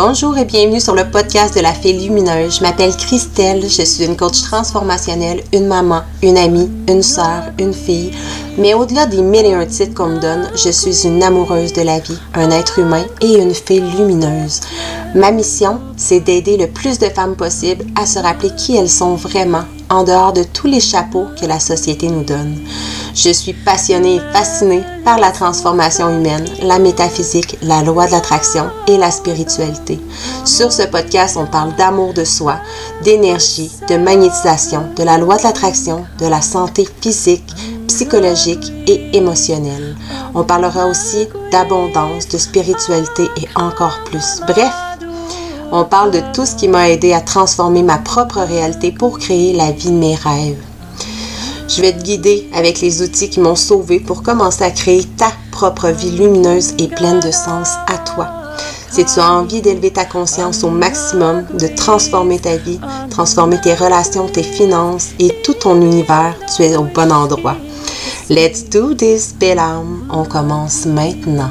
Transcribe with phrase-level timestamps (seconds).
[0.00, 2.58] Bonjour et bienvenue sur le podcast de la Fée Lumineuse.
[2.58, 7.74] Je m'appelle Christelle, je suis une coach transformationnelle, une maman, une amie, une sœur, une
[7.74, 8.12] fille.
[8.58, 11.82] Mais au-delà des mille et un titres qu'on me donne, je suis une amoureuse de
[11.82, 14.60] la vie, un être humain et une fée lumineuse.
[15.16, 19.16] Ma mission, c'est d'aider le plus de femmes possible à se rappeler qui elles sont
[19.16, 22.56] vraiment en dehors de tous les chapeaux que la société nous donne.
[23.14, 28.70] Je suis passionnée et fascinée par la transformation humaine, la métaphysique, la loi de l'attraction
[28.86, 29.98] et la spiritualité.
[30.44, 32.56] Sur ce podcast, on parle d'amour de soi,
[33.02, 37.50] d'énergie, de magnétisation, de la loi de l'attraction, de la santé physique,
[37.86, 39.96] psychologique et émotionnelle.
[40.34, 44.40] On parlera aussi d'abondance, de spiritualité et encore plus.
[44.46, 44.72] Bref,
[45.72, 49.52] on parle de tout ce qui m'a aidé à transformer ma propre réalité pour créer
[49.52, 50.62] la vie de mes rêves.
[51.68, 55.30] Je vais te guider avec les outils qui m'ont sauvé pour commencer à créer ta
[55.52, 58.28] propre vie lumineuse et pleine de sens à toi.
[58.90, 63.74] Si tu as envie d'élever ta conscience au maximum, de transformer ta vie, transformer tes
[63.74, 67.56] relations, tes finances et tout ton univers, tu es au bon endroit.
[68.30, 69.60] Let's do this, belle.
[70.10, 71.50] On commence maintenant.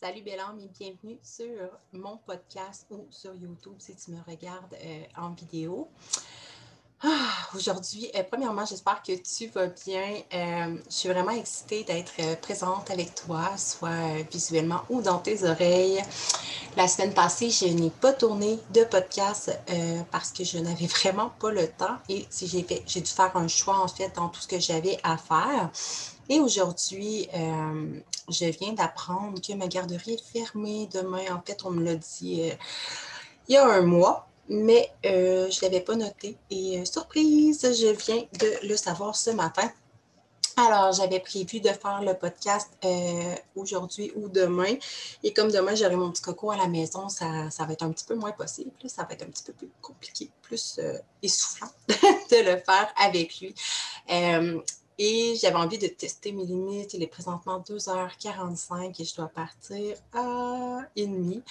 [0.00, 4.74] Salut belle âme et bienvenue sur mon podcast ou sur YouTube si tu me regardes
[4.74, 5.88] euh, en vidéo.
[7.02, 7.08] Ah,
[7.54, 10.22] Aujourd'hui, euh, premièrement, j'espère que tu vas bien.
[10.34, 16.02] Euh, je suis vraiment excitée d'être présente avec toi, soit visuellement ou dans tes oreilles.
[16.76, 19.58] La semaine passée, je n'ai pas tourné de podcast
[20.10, 23.88] parce que je n'avais vraiment pas le temps et j'ai dû faire un choix en
[23.88, 25.70] fait dans tout ce que j'avais à faire.
[26.28, 31.24] Et aujourd'hui, euh, je viens d'apprendre que ma garderie est fermée demain.
[31.30, 32.54] En fait, on me l'a dit euh,
[33.48, 36.36] il y a un mois, mais euh, je ne l'avais pas noté.
[36.50, 39.70] Et surprise, je viens de le savoir ce matin.
[40.58, 42.70] Alors, j'avais prévu de faire le podcast
[43.54, 44.74] aujourd'hui ou demain.
[45.22, 47.90] Et comme demain, j'aurai mon petit coco à la maison, ça, ça, va être un
[47.90, 48.70] petit peu moins possible.
[48.86, 50.80] Ça va être un petit peu plus compliqué, plus
[51.22, 53.54] essoufflant de le faire avec lui.
[54.98, 56.94] Et j'avais envie de tester mes limites.
[56.94, 61.42] Il est présentement 2h45 et je dois partir à demi,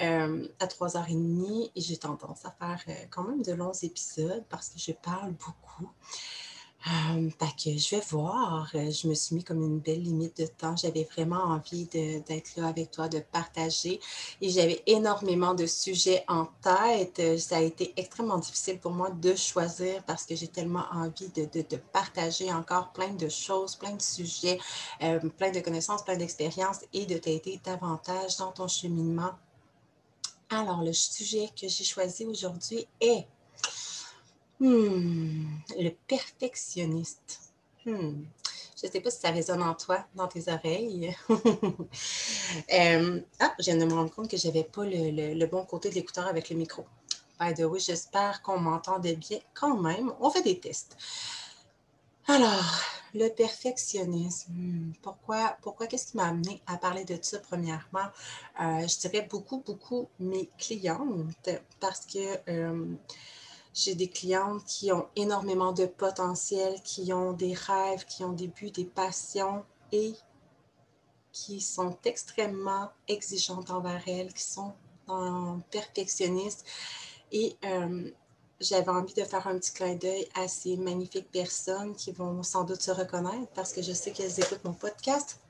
[0.00, 1.70] euh, à 3h30.
[1.74, 5.32] Et j'ai tendance à faire euh, quand même de longs épisodes parce que je parle
[5.32, 5.90] beaucoup.
[7.64, 8.70] Que je vais voir.
[8.74, 10.76] Euh, je me suis mis comme une belle limite de temps.
[10.76, 14.00] J'avais vraiment envie d'être là avec toi, de partager.
[14.42, 17.20] Et j'avais énormément de sujets en tête.
[17.20, 21.28] Euh, ça a été extrêmement difficile pour moi de choisir parce que j'ai tellement envie
[21.28, 24.58] de, partager encore plein de choses, plein de sujets,
[24.98, 29.32] plein de connaissances, plein d'expériences et de t'aider davantage dans ton cheminement.
[30.50, 33.26] Alors, le sujet que j'ai choisi aujourd'hui est
[34.60, 35.46] Hmm,
[35.78, 37.40] le perfectionniste.
[37.84, 38.22] Hmm.
[38.80, 41.14] Je ne sais pas si ça résonne en toi, dans tes oreilles.
[42.72, 45.90] Euh, ah, je viens de me rendre compte que je n'avais pas le, bon côté
[45.90, 46.84] de l'écouteur avec le micro.
[47.40, 50.12] By the way, j'espère qu'on m'entendait bien quand même.
[50.20, 50.96] On fait des tests.
[52.28, 52.80] Alors,
[53.14, 54.52] le perfectionnisme.
[54.52, 58.08] Hmm, pourquoi, pourquoi qu'est-ce qui m'a amené à parler de ça premièrement?
[58.60, 61.48] Euh, je dirais beaucoup, beaucoup mes clientes
[61.80, 62.94] parce que euh,
[63.74, 68.46] j'ai des clientes qui ont énormément de potentiel, qui ont des rêves, qui ont des
[68.46, 70.14] buts, des passions et
[71.32, 74.72] qui sont extrêmement exigeantes envers elles, qui sont
[75.72, 76.64] perfectionnistes.
[77.32, 78.10] Et euh,
[78.60, 82.62] j'avais envie de faire un petit clin d'œil à ces magnifiques personnes qui vont sans
[82.62, 85.40] doute se reconnaître parce que je sais qu'elles écoutent mon podcast.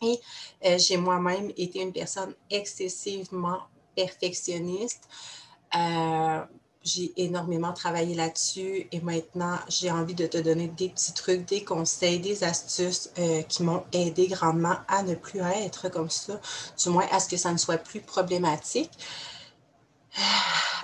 [0.00, 0.20] Et
[0.64, 3.62] euh, j'ai moi-même été une personne excessivement
[3.96, 5.08] perfectionniste.
[5.74, 6.44] Euh,
[6.84, 11.64] j'ai énormément travaillé là-dessus et maintenant, j'ai envie de te donner des petits trucs, des
[11.64, 16.40] conseils, des astuces euh, qui m'ont aidé grandement à ne plus être comme ça,
[16.82, 18.90] du moins à ce que ça ne soit plus problématique.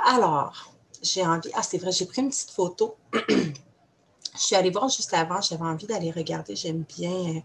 [0.06, 0.72] Alors,
[1.02, 2.96] j'ai envie, ah c'est vrai, j'ai pris une petite photo.
[3.12, 7.42] Je suis allée voir juste avant, j'avais envie d'aller regarder, j'aime bien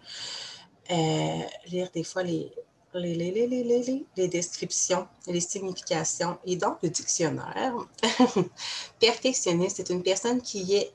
[0.91, 2.53] euh, lire des fois les,
[2.95, 3.15] les,
[4.15, 6.37] les, descriptions, les significations.
[6.45, 7.73] Et dans le dictionnaire,
[8.99, 10.93] perfectionniste est une personne qui est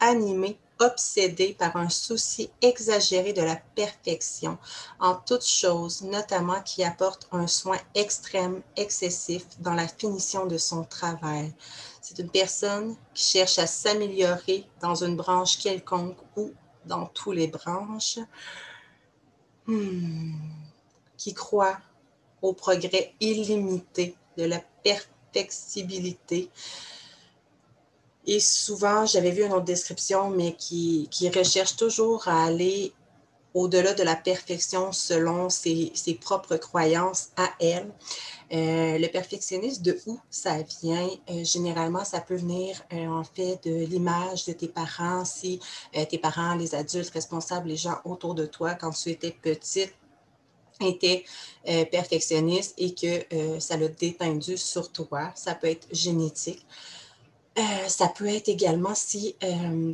[0.00, 4.58] animée, obsédée par un souci exagéré de la perfection
[5.00, 10.84] en toute chose, notamment qui apporte un soin extrême, excessif dans la finition de son
[10.84, 11.54] travail.
[12.02, 16.52] C'est une personne qui cherche à s'améliorer dans une branche quelconque ou
[16.84, 18.18] dans tous les branches,
[19.66, 20.34] hmm.
[21.16, 21.78] Qui croient
[22.42, 26.50] au progrès illimité de la perfectibilité.
[28.26, 32.92] Et souvent, j'avais vu une autre description, mais qui, qui recherche toujours à aller
[33.56, 35.90] au-delà de la perfection selon ses,
[36.20, 37.90] propres croyances à elle.
[38.52, 41.08] Euh, le perfectionnisme, de où ça vient?
[41.30, 45.24] Euh, généralement, ça peut venir euh, en fait de l'image de tes parents.
[45.24, 45.58] Si
[46.10, 49.94] tes parents, les adultes responsables, les gens autour de toi, quand tu étais petite,
[50.80, 51.24] étaient
[51.90, 55.32] perfectionnistes et que ça l'a détendu sur toi.
[55.34, 56.64] Ça peut être génétique.
[57.88, 59.34] ça peut être également si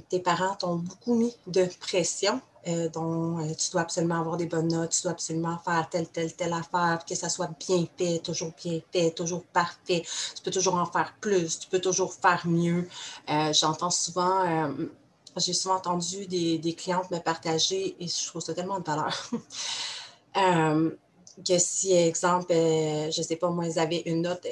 [0.09, 4.47] tes parents t'ont beaucoup mis de pression euh, dont euh, tu dois absolument avoir des
[4.47, 8.21] bonnes notes, tu dois absolument faire telle, telle, telle affaire, que ça soit bien fait,
[8.21, 10.05] toujours bien fait, toujours parfait.
[10.37, 12.89] Tu peux toujours en faire plus, tu peux toujours faire mieux.
[13.29, 14.73] Euh, j'entends souvent,
[15.37, 19.31] j'ai souvent entendu des, des, clientes me partager, et je trouve ça tellement de valeur,
[20.35, 24.47] que si, exemple, je ne sais pas, moi, ils avaient une note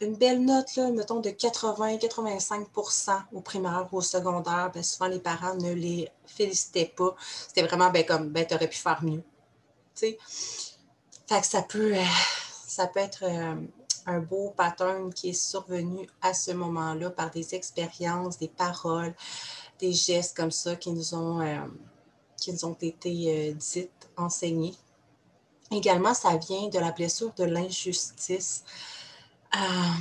[0.00, 5.20] une belle note, là, mettons, de 80-85% au primaire ou au secondaire, ben, souvent les
[5.20, 7.14] parents ne les félicitaient pas.
[7.48, 9.22] C'était vraiment ben, comme, ben, tu aurais pu faire mieux.
[9.94, 10.18] Fait
[11.28, 12.02] que ça peut, euh,
[12.66, 13.54] ça peut être euh,
[14.04, 19.14] un beau pattern qui est survenu à ce moment-là par des expériences, des paroles,
[19.78, 21.64] des gestes comme ça qui nous ont, euh,
[22.36, 24.74] qui nous ont été dites, enseignées.
[25.70, 28.64] Également, ça vient de la blessure de l'injustice.
[29.52, 29.96] Ah.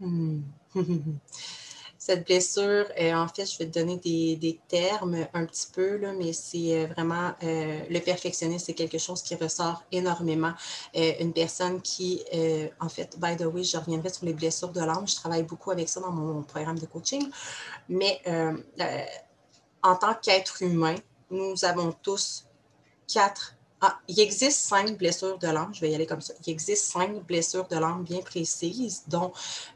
[0.00, 0.42] Hmm.
[2.08, 6.12] Cette blessure, euh, en fait, je vais te donner des, termes un petit peu, là,
[6.12, 10.54] mais c'est euh, vraiment euh, le perfectionnisme, c'est quelque chose qui ressort énormément.
[10.94, 12.24] une personne qui,
[12.80, 15.06] en fait, by the way, je reviendrai sur les blessures de l'âme.
[15.06, 17.28] Je travaille beaucoup avec ça dans mon programme de coaching.
[17.90, 18.22] Mais
[19.82, 20.94] en tant qu'être humain,
[21.30, 22.46] nous avons tous
[23.06, 26.34] quatre ah, il existe cinq blessures de l'âme, je vais y aller comme ça.
[26.44, 29.32] Il existe cinq blessures de l'âme bien précises, dont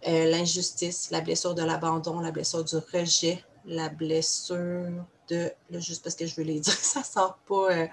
[0.09, 6.17] euh, l'injustice, la blessure de l'abandon, la blessure du rejet, la blessure de, juste parce
[6.17, 7.87] que je veux les dire, ça sort pas, euh,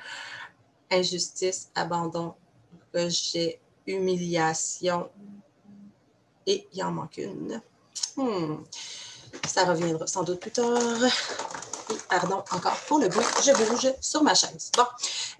[0.89, 2.33] injustice, abandon,
[2.93, 5.09] rejet, humiliation,
[6.47, 7.61] et il en manque une.
[8.17, 8.63] Hmm.
[9.47, 10.73] Ça reviendra sans doute plus tard
[12.09, 14.71] pardon, encore pour le bout, je bouge sur ma chaise.
[14.75, 14.85] Bon,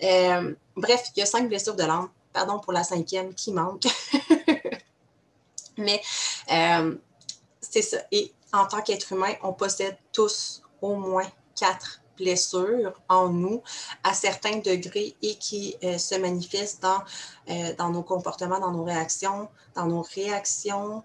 [0.04, 2.10] euh, bref, il y a cinq blessures de l'âme.
[2.32, 3.88] Pardon pour la cinquième qui manque.
[5.78, 6.02] Mais
[6.52, 6.96] euh,
[7.60, 7.98] c'est ça.
[8.12, 13.64] Et en tant qu'être humain, on possède tous au moins quatre blessures en nous
[14.04, 17.02] à certains degrés et qui euh, se manifestent dans,
[17.78, 21.04] dans nos comportements, dans nos réactions, dans nos réactions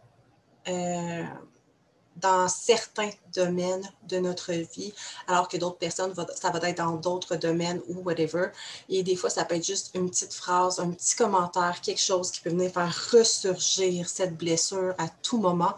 [2.17, 4.93] dans certains domaines de notre vie,
[5.27, 8.49] alors que d'autres personnes, ça va être dans d'autres domaines ou whatever.
[8.89, 12.31] Et des fois, ça peut être juste une petite phrase, un petit commentaire, quelque chose
[12.31, 15.75] qui peut venir faire ressurgir cette blessure à tout moment.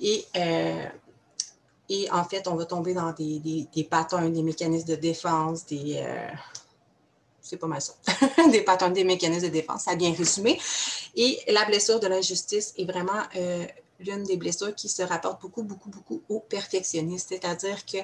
[0.00, 0.86] Et, euh,
[1.88, 5.66] et en fait, on va tomber dans des, des, des patterns, des mécanismes de défense,
[5.66, 5.96] des...
[5.96, 6.28] Euh,
[7.40, 7.94] c'est pas mal ça.
[8.52, 10.60] des patterns, des mécanismes de défense, ça a bien résumé.
[11.16, 13.64] Et la blessure de l'injustice est vraiment euh,
[14.00, 17.28] l'une des blessures qui se rapporte beaucoup, beaucoup, beaucoup au perfectionniste.
[17.30, 17.98] C'est-à-dire que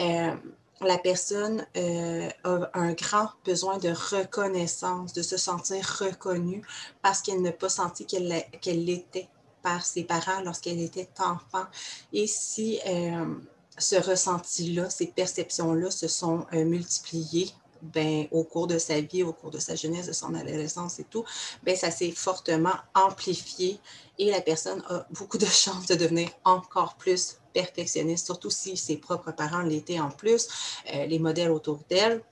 [0.00, 0.34] euh,
[0.80, 6.62] la personne euh, a un grand besoin de reconnaissance, de se sentir reconnue
[7.02, 9.28] parce qu'elle n'a pas senti qu'elle l'était
[9.62, 11.66] par ses parents lorsqu'elle était enfant.
[12.12, 13.34] Et si euh,
[13.76, 19.50] ce ressenti-là, ces perceptions-là se sont multipliées ben, au cours de sa vie, au cours
[19.50, 21.24] de sa jeunesse, de son adolescence et tout,
[21.62, 23.80] ben, ça s'est fortement amplifié
[24.18, 28.96] et la personne a beaucoup de chances de devenir encore plus perfectionniste, surtout si ses
[28.96, 30.48] propres parents l'étaient en plus,
[30.94, 32.22] euh, les modèles autour d'elle.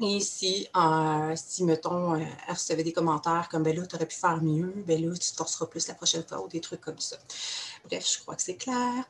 [0.00, 4.06] Et si, euh, si mettons, euh, elle recevait des commentaires comme ben là, tu aurais
[4.06, 6.82] pu faire mieux, ben là, tu te forceras plus la prochaine fois ou des trucs
[6.82, 7.16] comme ça.
[7.84, 9.04] Bref, je crois que c'est clair.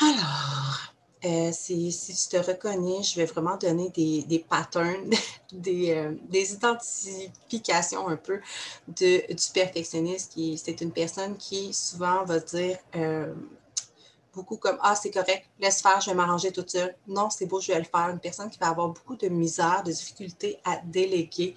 [0.00, 0.94] Alors,
[1.24, 5.10] euh, si, tu te reconnais, je vais vraiment donner des, patterns,
[5.66, 8.40] euh, des, identifications un peu
[8.88, 10.38] de, du perfectionniste.
[10.56, 13.32] C'est une personne qui souvent va dire euh,
[14.34, 16.94] beaucoup comme Ah, c'est correct, laisse faire, je vais m'arranger toute seule.
[17.08, 18.10] Non, c'est beau, je vais le faire.
[18.10, 21.54] Une personne qui va avoir beaucoup de misère, de difficulté à déléguer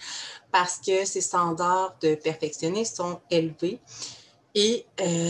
[0.54, 3.82] parce que ses standards de perfectionniste sont élevés.
[4.56, 4.86] Et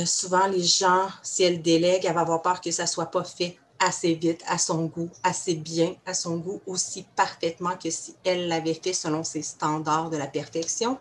[0.06, 3.24] souvent, les gens, si elle délègue, elle va avoir peur que ça ne soit pas
[3.24, 8.16] fait assez vite, à son goût, assez bien, à son goût, aussi parfaitement que si
[8.24, 10.98] elle l'avait fait selon ses standards de la perfection.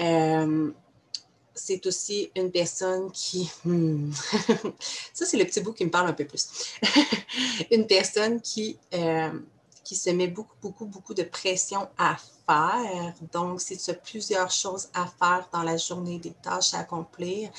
[0.00, 0.70] Euh,
[1.54, 3.50] c'est aussi une personne qui...
[3.64, 4.10] Hmm,
[5.12, 6.48] ça, c'est le petit bout qui me parle un peu plus.
[7.70, 9.30] une personne qui, euh,
[9.84, 13.14] qui se met beaucoup, beaucoup, beaucoup de pression à faire.
[13.32, 17.50] Donc, si tu as plusieurs choses à faire dans la journée, des tâches à accomplir,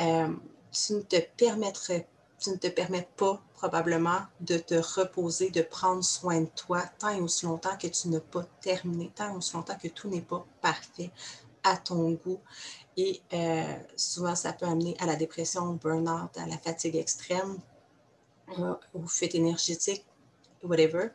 [0.00, 0.28] euh,
[0.72, 2.08] tu ne te permettrais
[2.38, 7.10] tu ne te permets pas probablement de te reposer, de prendre soin de toi tant
[7.10, 10.22] et aussi longtemps que tu n'as pas terminé, tant et aussi longtemps que tout n'est
[10.22, 11.10] pas parfait
[11.64, 12.40] à ton goût.
[12.96, 17.58] Et euh, souvent, ça peut amener à la dépression, au burn-out, à la fatigue extrême,
[18.58, 20.04] euh, aux fuites énergétiques,
[20.62, 21.10] whatever.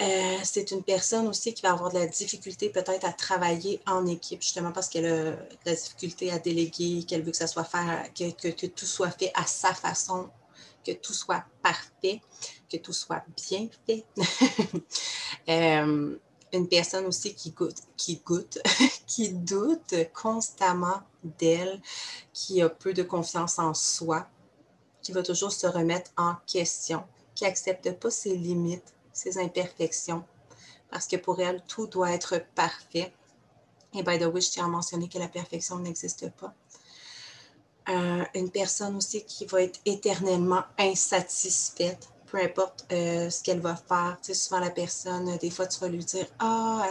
[0.00, 4.06] Euh, c'est une personne aussi qui va avoir de la difficulté peut-être à travailler en
[4.06, 7.64] équipe, justement parce qu'elle a de la difficulté à déléguer, qu'elle veut que ça soit
[7.64, 10.30] fait, que, que, tout soit fait à sa façon,
[10.84, 12.20] que tout soit parfait,
[12.70, 14.04] que tout soit bien fait.
[15.48, 16.16] euh,
[16.52, 18.58] une personne aussi qui goûte, qui goûte,
[19.06, 21.80] qui doute constamment d'elle,
[22.32, 24.26] qui a peu de confiance en soi,
[25.02, 30.24] qui va toujours se remettre en question, qui n'accepte pas ses limites, ses imperfections,
[30.90, 33.12] parce que pour elle, tout doit être parfait.
[33.94, 36.54] Et by the way, je tiens à mentionner que la perfection n'existe pas.
[37.88, 43.76] Euh, une personne aussi qui va être éternellement insatisfaite peu importe euh, ce qu'elle va
[43.76, 44.16] faire.
[44.22, 46.82] Tu sais, souvent, la personne, euh, des fois, tu vas lui dire Ah,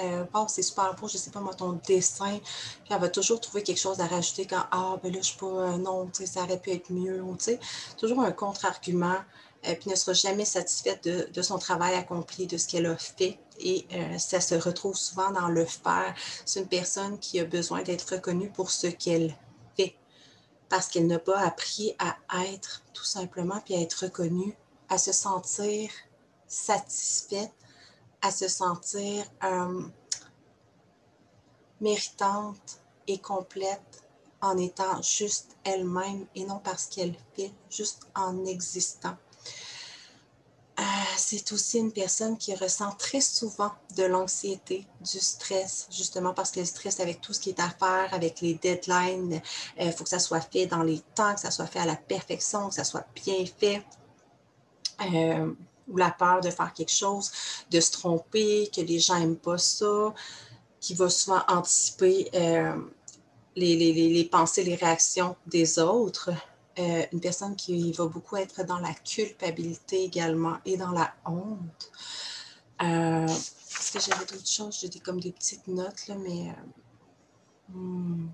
[0.47, 2.37] c'est super beau, je sais pas moi, ton dessin.
[2.83, 5.37] Puis elle va toujours trouver quelque chose à rajouter quand Ah, ben là, je sais
[5.39, 7.23] pas, non, tu sais, ça aurait pu être mieux.
[7.39, 7.59] tu sais,
[7.97, 9.17] toujours un contre-argument.
[9.63, 13.37] Puis ne sera jamais satisfaite de, son travail accompli, de ce qu'elle a fait.
[13.59, 13.85] Et
[14.17, 16.15] ça se retrouve souvent dans le faire.
[16.45, 19.35] C'est une personne qui a besoin d'être reconnue pour ce qu'elle
[19.77, 19.95] fait
[20.67, 24.55] parce qu'elle n'a pas appris à être tout simplement, puis à être reconnue
[24.91, 25.89] à se sentir
[26.47, 27.53] satisfaite,
[28.21, 29.83] à se sentir euh,
[31.79, 34.03] méritante et complète
[34.41, 39.15] en étant juste elle-même et non parce qu'elle fait, juste en existant.
[40.81, 40.83] Euh,
[41.15, 46.59] c'est aussi une personne qui ressent très souvent de l'anxiété, du stress, justement parce que
[46.59, 49.41] le stress avec tout ce qui est à faire, avec les deadlines,
[49.77, 51.85] il euh, faut que ça soit fait dans les temps, que ça soit fait à
[51.85, 53.83] la perfection, que ça soit bien fait.
[55.13, 55.53] Euh,
[55.87, 57.31] ou la peur de faire quelque chose,
[57.69, 60.13] de se tromper, que les gens n'aiment pas ça,
[60.79, 62.29] qui va souvent anticiper
[63.55, 66.31] les, pensées, les réactions des autres.
[66.79, 71.91] Euh, une personne qui va beaucoup être dans la culpabilité également et dans la honte.
[72.79, 74.79] Est-ce que j'avais d'autres choses?
[74.79, 76.55] J'ai comme des petites notes, là, mais...
[77.69, 78.29] Hmm.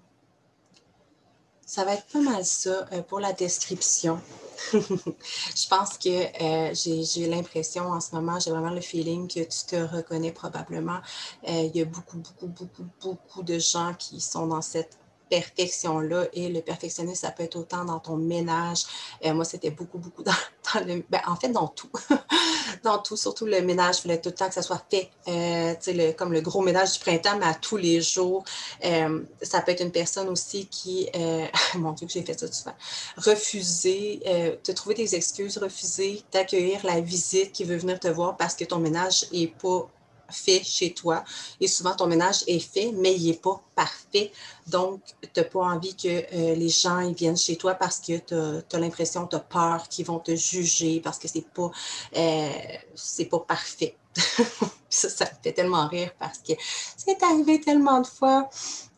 [1.66, 4.22] Ça va être pas mal ça pour la description.
[4.74, 6.10] je pense que
[6.42, 11.00] euh, j'ai l'impression en ce moment, j'ai vraiment le feeling que tu te reconnais probablement.
[11.48, 14.98] Euh, il y a beaucoup, beaucoup, beaucoup, beaucoup de gens qui sont dans cette
[15.30, 16.26] perfection-là.
[16.34, 18.84] Et le perfectionnisme, ça peut être autant dans ton ménage.
[19.26, 21.04] Euh, moi, c'était beaucoup, beaucoup dans, le.
[21.10, 21.90] Ben, en fait, dans tout.
[22.84, 25.10] dans tout, surtout le ménage, il fallait tout le temps que ça soit fait.
[25.28, 28.44] Euh, le, comme le gros ménage du printemps, mais à tous les jours.
[28.84, 31.10] Euh, ça peut être une personne aussi qui.
[31.76, 32.76] mon Dieu, que j'ai fait ça souvent.
[33.18, 34.22] Refuser,
[34.64, 38.64] te trouver des excuses, refuser d'accueillir la visite qui veut venir te voir parce que
[38.64, 39.88] ton ménage n'est pas
[40.30, 41.24] fait chez toi.
[41.60, 44.32] Et souvent, ton ménage est fait, mais il n'est pas parfait.
[44.68, 48.18] Donc, tu n'as pas envie que euh, les gens ils viennent chez toi parce que
[48.18, 51.72] tu as, l'impression, tu as peur qu'ils vont te juger parce que ce n'est pas,
[52.16, 53.96] euh, pas parfait.
[54.90, 56.54] ça, ça me fait tellement rire parce que
[56.98, 58.50] c'est arrivé tellement de fois.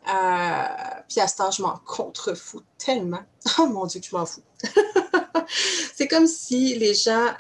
[0.08, 0.64] Euh,
[1.08, 3.22] puis à ce temps, je m'en contrefous tellement.
[3.60, 4.44] Oh mon Dieu, que je m'en fous.
[5.96, 7.34] c'est comme si les gens,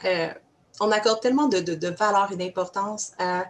[0.79, 3.45] on accorde tellement de, valeur et d'importance à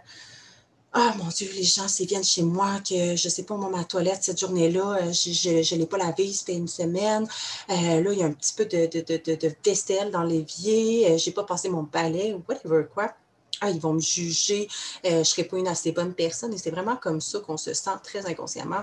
[0.92, 3.70] ah mon Dieu, les gens, s'ils viennent chez moi, que je ne sais pas, moi,
[3.70, 7.28] ma toilette, cette journée-là, euh, je ne l'ai pas lavée, ça fait une semaine.
[7.70, 11.12] Euh, là, il y a un petit peu de, de, de, vaisselle dans l'évier.
[11.12, 13.14] Euh, je n'ai pas passé mon balai whatever, quoi.
[13.60, 14.66] Ah, ils vont me juger.
[15.04, 16.52] je ne serai pas une assez bonne personne.
[16.54, 18.82] Et c'est vraiment comme ça qu'on se sent très inconsciemment.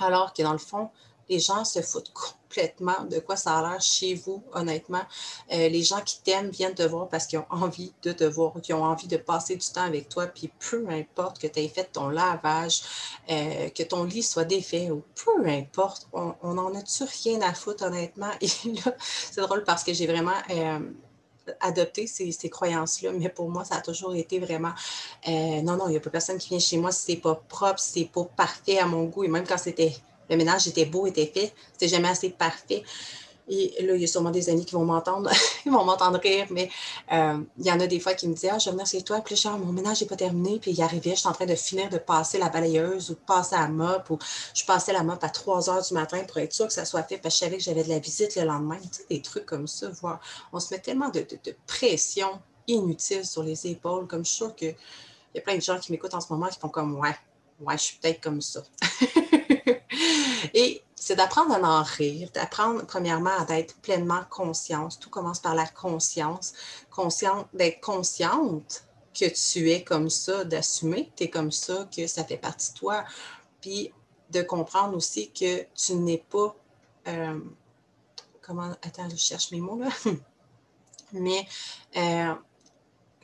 [0.00, 0.90] Alors que dans le fond,
[1.28, 2.12] les gens se foutent
[2.52, 5.02] complètement de quoi ça a l'air chez vous, honnêtement.
[5.52, 8.52] Euh, les gens qui t'aiment viennent te voir parce qu'ils ont envie de te voir,
[8.62, 11.68] qui ont envie de passer du temps avec toi, puis peu importe que tu aies
[11.68, 12.82] fait ton lavage,
[13.30, 17.84] euh, que ton lit soit défait, ou peu importe, on n'en a-tu rien à foutre,
[17.84, 18.30] honnêtement?
[18.40, 18.48] Et
[18.84, 20.38] là, c'est drôle parce que j'ai vraiment...
[20.50, 20.78] Euh,
[21.58, 24.70] adopté ces, ces croyances-là, mais pour moi, ça a toujours été vraiment
[25.26, 27.80] non, non, il n'y a pas personne qui vient chez moi si c'est pas propre,
[27.80, 29.92] si c'est pas parfait à mon goût, et même quand c'était
[30.32, 32.82] le ménage était beau, était fait, c'était jamais assez parfait.
[33.48, 35.30] Et là, il y a sûrement des amis qui vont m'entendre,
[35.66, 36.70] ils vont m'entendre rire, mais
[37.12, 39.02] euh, il y en a des fois qui me disent Ah, je vais venir chez
[39.02, 41.44] toi, puis genre, mon ménage n'est pas terminé, puis il arrivait, je suis en train
[41.44, 44.18] de finir de passer la balayeuse ou de passer la mop, ou
[44.54, 47.02] je passais la mop à 3 heures du matin pour être sûr que ça soit
[47.02, 48.78] fait, parce que je savais que j'avais de la visite le lendemain.
[48.80, 50.20] Tu sais, des trucs comme ça, voir.
[50.52, 51.26] On se met tellement de,
[51.66, 54.76] pression inutile sur les épaules, comme je suis sûre qu'il
[55.34, 57.16] y a plein de gens qui m'écoutent en ce moment qui font comme Ouais,
[57.60, 58.62] ouais, je suis peut-être comme ça.
[60.54, 65.00] Et c'est d'apprendre à en rire, d'apprendre premièrement à être pleinement consciente.
[65.00, 66.52] Tout commence par la conscience,
[66.90, 72.06] consciente, d'être consciente que tu es comme ça, d'assumer que tu es comme ça, que
[72.06, 73.04] ça fait partie de toi,
[73.60, 73.92] puis
[74.30, 76.54] de comprendre aussi que tu n'es pas,
[77.08, 77.40] euh,
[78.40, 79.88] comment, attends, je cherche mes mots là,
[81.12, 81.46] mais
[81.96, 82.34] euh,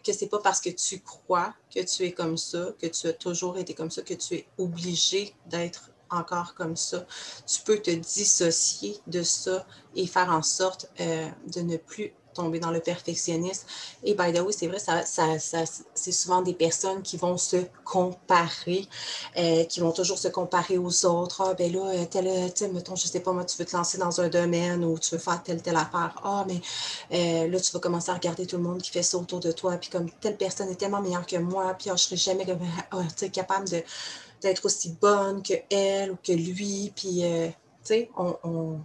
[0.04, 3.12] que c'est pas parce que tu crois que tu es comme ça, que tu as
[3.12, 7.04] toujours été comme ça, que tu es obligé d'être encore comme ça.
[7.46, 12.60] Tu peux te dissocier de ça et faire en sorte euh, de ne plus tomber
[12.60, 13.66] dans le perfectionnisme.
[14.04, 15.02] Et by the way, c'est vrai, ça,
[15.94, 18.86] c'est souvent des personnes qui vont se comparer,
[19.36, 21.42] euh, qui vont toujours se comparer aux autres.
[21.44, 22.26] Ah, ben là, tel,
[22.72, 25.20] mettons, je sais pas, moi, tu veux te lancer dans un domaine ou tu veux
[25.20, 26.14] faire telle, telle affaire.
[26.22, 26.60] Ah, mais
[27.12, 29.52] euh, là, tu vas commencer à regarder tout le monde qui fait ça autour de
[29.52, 29.76] toi.
[29.76, 32.46] Puis comme telle personne est tellement meilleure que moi, puis ah, je serai jamais
[32.92, 33.02] ah,
[33.32, 33.68] capable
[34.40, 36.92] d'être aussi bonne que elle ou que lui.
[36.94, 37.54] Puis, euh, tu
[37.94, 38.78] sais, on,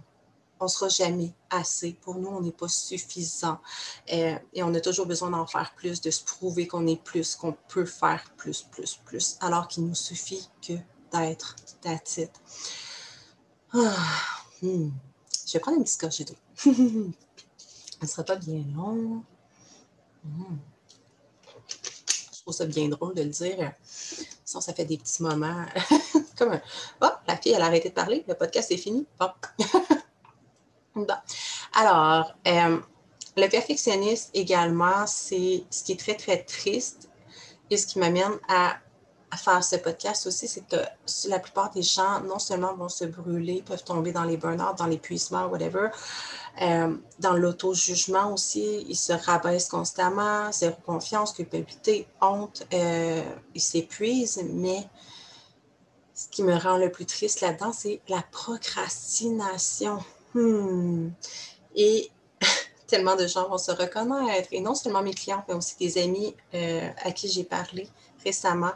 [0.62, 1.92] ne sera jamais assez.
[1.92, 3.58] Pour nous, on n'est pas suffisant.
[4.12, 7.34] Euh, et on a toujours besoin d'en faire plus, de se prouver qu'on est plus,
[7.36, 10.74] qu'on peut faire plus, plus, plus, alors qu'il nous suffit que
[11.12, 12.20] d'être that's
[13.72, 13.96] ah,
[14.62, 14.90] hmm.
[15.46, 16.34] Je vais prendre une petite gorgée d'eau.
[16.66, 17.12] Elle
[18.02, 19.22] ne sera pas bien long.
[20.24, 20.56] Hmm.
[22.32, 23.74] Je trouve ça bien drôle de le dire
[24.60, 25.64] ça fait des petits moments.
[26.38, 26.62] Comme un
[27.02, 29.06] Oh, la fille, elle a arrêté de parler, le podcast est fini.
[29.18, 29.28] Bon.
[31.72, 32.78] Alors, euh,
[33.36, 37.08] le perfectionniste également, c'est ce qui est très, très triste
[37.70, 38.76] et ce qui m'amène à,
[39.36, 40.76] faire ce podcast aussi, c'est que
[41.28, 44.86] la plupart des gens, non seulement vont se brûler, peuvent tomber dans les burn-out, dans
[44.86, 45.88] l'épuisement, whatever,
[46.62, 53.24] euh, dans l'auto-jugement aussi, ils se rabaissent constamment, zéro confiance, culpabilité, honte, euh,
[53.56, 54.88] ils s'épuisent, mais
[56.14, 59.98] ce qui me rend le plus triste là-dedans, c'est la procrastination.
[60.34, 61.10] Hmm.
[61.74, 62.10] Et
[62.86, 66.34] tellement de gens vont se reconnaître, et non seulement mes clients, mais aussi des amis
[66.54, 67.88] euh, à qui j'ai parlé
[68.24, 68.72] récemment,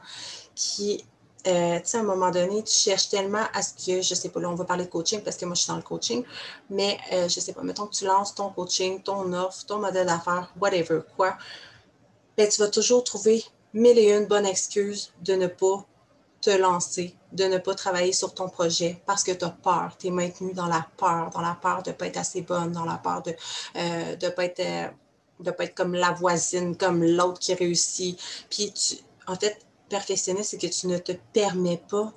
[0.54, 1.04] qui
[1.46, 4.28] euh, tu sais, à un moment donné, tu cherches tellement à ce que, je sais
[4.28, 6.24] pas, là, on va parler de coaching parce que moi, je suis dans le coaching,
[6.68, 10.06] mais euh, je sais pas, mettons que tu lances ton coaching, ton offre, ton modèle
[10.06, 11.38] d'affaires, whatever, quoi,
[12.36, 15.86] ben, tu vas toujours trouver mille et une bonnes excuses de ne pas
[16.40, 20.09] te lancer, de ne pas travailler sur ton projet parce que tu as peur, tu
[20.09, 22.85] es maintenu dans la peur, dans la peur de ne pas être assez bonne, dans
[22.85, 24.94] la peur de ne euh, pas être
[25.40, 28.18] de pas être comme la voisine, comme l'autre qui réussit.
[28.51, 28.96] Puis, tu,
[29.27, 32.12] en fait, perfectionniste, c'est que tu ne te permets pas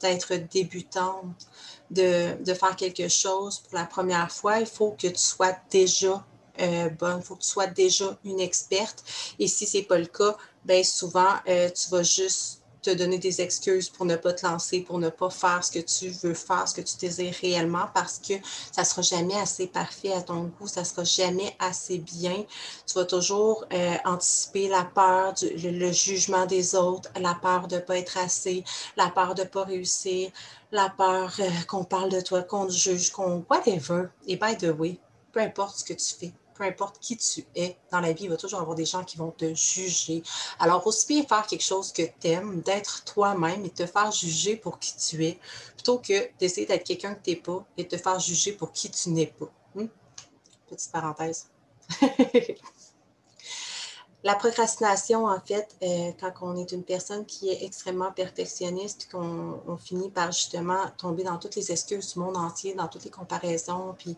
[0.00, 1.48] d'être débutante,
[1.90, 4.60] de, de, faire quelque chose pour la première fois.
[4.60, 6.24] Il faut que tu sois déjà
[6.60, 9.04] euh, bonne, il faut que tu sois déjà une experte.
[9.38, 12.57] Et si ce n'est pas le cas, bien souvent, euh, tu vas juste
[12.88, 15.78] te donner des excuses pour ne pas te lancer, pour ne pas faire ce que
[15.78, 18.34] tu veux faire, ce que tu désires réellement, parce que
[18.72, 22.44] ça ne sera jamais assez parfait à ton goût, ça ne sera jamais assez bien.
[22.86, 27.80] Tu vas toujours euh, anticiper la peur, le, jugement des autres, la peur de ne
[27.80, 28.64] pas être assez,
[28.96, 30.30] la peur de ne pas réussir,
[30.72, 34.04] la peur euh, qu'on parle de toi, qu'on te juge, qu'on whatever.
[34.26, 34.98] Et by the way,
[35.32, 38.30] peu importe ce que tu fais, peu importe qui tu es dans la vie, il
[38.30, 40.22] va toujours avoir des gens qui vont te juger.
[40.58, 44.56] Alors, aussi bien faire quelque chose que tu aimes, d'être toi-même et te faire juger
[44.56, 45.38] pour qui tu es,
[45.74, 48.90] plutôt que d'essayer d'être quelqu'un que tu n'es pas et te faire juger pour qui
[48.90, 49.50] tu n'es pas.
[49.74, 49.86] Hmm?
[50.68, 51.46] Petite parenthèse.
[54.24, 59.76] La procrastination, en fait, euh, quand on est une personne qui est extrêmement perfectionniste, qu'on
[59.76, 63.94] finit par justement tomber dans toutes les excuses du monde entier, dans toutes les comparaisons,
[63.96, 64.16] puis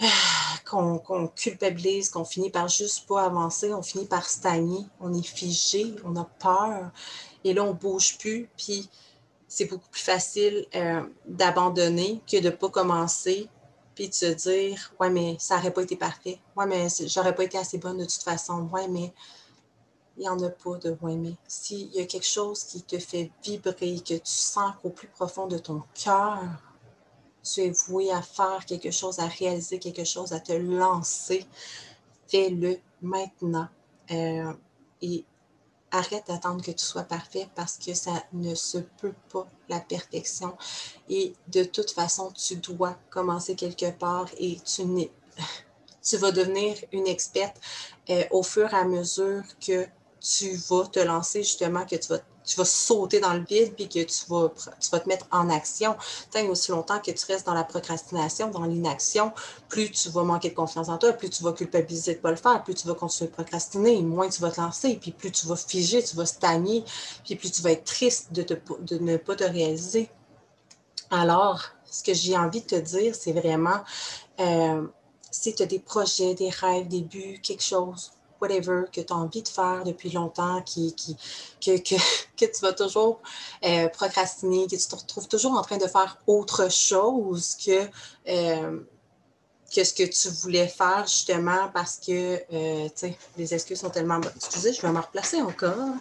[0.64, 5.94] qu'on culpabilise, qu'on finit par juste pas avancer, on finit par stagner, on est figé,
[6.04, 6.90] on a peur,
[7.44, 8.88] et là, on bouge plus, puis
[9.48, 13.48] c'est beaucoup plus facile euh, d'abandonner que de ne pas commencer,
[13.94, 17.44] puis de se dire, ouais, mais ça n'aurait pas été parfait, ouais, mais j'aurais pas
[17.44, 19.12] été assez bonne de toute façon, ouais, mais
[20.18, 21.34] il n'y en a pas de ouais, mais.
[21.46, 25.46] S'il y a quelque chose qui te fait vibrer, que tu sens qu'au plus profond
[25.46, 26.42] de ton cœur,
[27.52, 31.46] tu es voué à faire quelque chose, à réaliser quelque chose, à te lancer,
[32.26, 33.68] fais-le maintenant.
[34.10, 34.52] Euh,
[35.02, 35.24] et
[35.90, 40.56] arrête d'attendre que tu sois parfait parce que ça ne se peut pas, la perfection.
[41.08, 44.82] Et de toute façon, tu dois commencer quelque part et tu,
[46.02, 47.60] tu vas devenir une experte
[48.10, 49.86] euh, au fur et à mesure que
[50.20, 53.88] tu vas te lancer, justement, que tu vas tu vas sauter dans le vide puis
[53.88, 55.96] que tu vas, tu vas te mettre en action.
[56.30, 59.32] Tant aussi longtemps que tu restes dans la procrastination, dans l'inaction,
[59.68, 62.30] plus tu vas manquer de confiance en toi, plus tu vas culpabiliser de ne pas
[62.30, 65.30] le faire, plus tu vas continuer de procrastiner, moins tu vas te lancer, puis plus
[65.30, 66.84] tu vas figer, tu vas stagner,
[67.24, 68.44] puis plus tu vas être triste de,
[68.80, 70.10] de ne pas te réaliser.
[71.10, 73.80] Alors, ce que j'ai envie de te dire, c'est vraiment,
[74.40, 74.86] euh,
[75.30, 79.16] si tu as des projets, des rêves, des buts, quelque chose, whatever, que tu as
[79.16, 81.16] envie de faire depuis longtemps, qui, qui,
[81.60, 81.94] que, que,
[82.36, 83.20] que tu vas toujours
[83.64, 87.88] euh, procrastiner, que tu te retrouves toujours en train de faire autre chose que,
[88.28, 88.80] euh,
[89.74, 92.88] que ce que tu voulais faire justement parce que, euh,
[93.36, 94.32] les excuses sont tellement bonnes.
[94.36, 95.94] Excusez, je vais me replacer encore.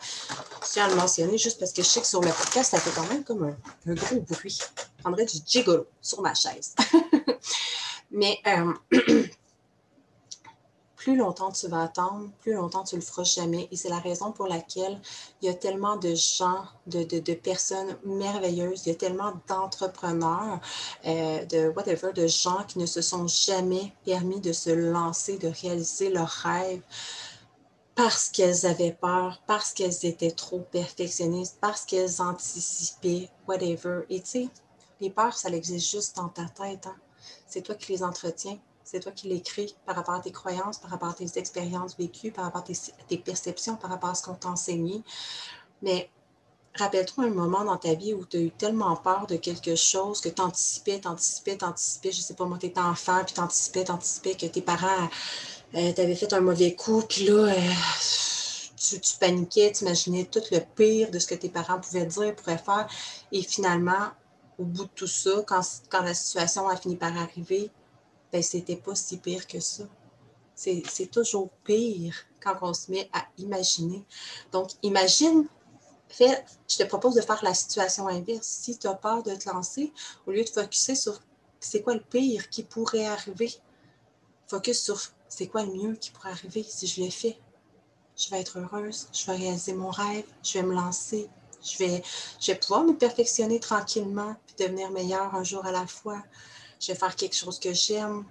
[0.63, 2.79] Je tiens à le mentionner juste parce que je sais que sur le podcast, ça
[2.79, 4.57] fait quand même comme un, un gros bruit.
[4.57, 6.75] Je prendrais du gigolo sur ma chaise.
[8.11, 8.41] Mais
[11.07, 13.69] plus longtemps tu vas attendre, plus longtemps tu le feras jamais.
[13.71, 14.99] Et c'est la raison pour laquelle
[15.41, 20.59] il y a tellement de gens, de, personnes merveilleuses, il y a tellement d'entrepreneurs,
[21.05, 25.47] euh, de whatever, de gens qui ne se sont jamais permis de se lancer, de
[25.47, 26.81] réaliser leurs rêves
[27.95, 34.01] parce qu'elles avaient peur, parce qu'elles étaient trop perfectionnistes, parce qu'elles anticipaient, whatever.
[34.09, 34.49] Et tu sais,
[34.99, 36.85] les peurs, ça existe juste dans ta tête.
[36.85, 36.97] Hein.
[37.47, 38.59] C'est toi qui les entretiens.
[38.89, 42.31] C'est toi qui l'écris par rapport à tes croyances, par rapport à tes expériences vécues,
[42.31, 45.03] par rapport à tes, perceptions, par rapport à ce qu'on t'a enseigné.
[45.81, 46.09] Mais
[46.73, 50.21] rappelle-toi un moment dans ta vie où tu as eu tellement peur de quelque chose
[50.21, 54.35] que tu anticipais, t'anticipais, t'anticipais, je sais pas moi, tu étais enfant, puis t'anticipais, t'anticipais
[54.35, 55.09] que tes parents
[55.75, 57.71] euh, t'avaient fait un mauvais coup, puis là, euh,
[58.77, 62.33] tu, tu, paniquais, tu imaginais tout le pire de ce que tes parents pouvaient dire,
[62.37, 62.87] pourraient faire.
[63.33, 64.11] Et finalement,
[64.57, 67.69] au bout de tout ça, quand, quand la situation a fini par arriver,
[68.37, 69.83] ben, c'était pas si pire que ça.
[70.55, 74.03] C'est toujours pire quand on se met à imaginer.
[74.51, 75.47] Donc, imagine,
[76.09, 78.47] fait, je te propose de faire la situation inverse.
[78.47, 79.91] Si tu as peur de te lancer,
[80.25, 81.19] au lieu de focuser sur
[81.59, 83.51] c'est quoi le pire qui pourrait arriver,
[84.47, 87.37] focus sur c'est quoi le mieux qui pourrait arriver si je l'ai fait.
[88.15, 91.29] Je vais être heureuse, je vais réaliser mon rêve, je vais me lancer,
[91.63, 92.03] je vais,
[92.39, 96.23] je vais pouvoir me perfectionner tranquillement puis devenir meilleure un jour à la fois
[96.79, 98.25] je vais faire quelque chose que j'aime,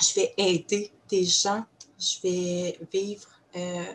[0.00, 1.64] je vais aider des gens,
[1.98, 3.92] je vais vivre, euh,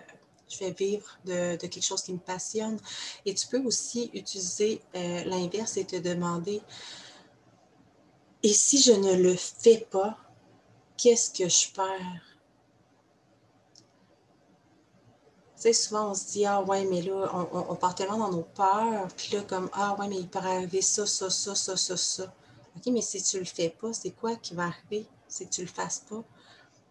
[0.47, 2.79] je vais vivre de, quelque chose qui me passionne.
[3.25, 6.61] Et tu peux aussi utiliser euh, l'inverse et te demander,
[8.43, 10.17] et si je ne le fais pas,
[10.97, 12.21] qu'est-ce que je perds?
[15.55, 18.31] Tu sais, souvent, on se dit, ah ouais, mais là, on, on, part tellement dans
[18.31, 21.75] nos peurs, puis là, comme, ah ouais, mais il peut arriver ça, ça, ça, ça,
[21.75, 22.33] ça, ça.
[22.75, 25.05] OK, mais si tu le fais pas, c'est quoi qui va arriver?
[25.27, 26.23] C'est que tu le fasses pas?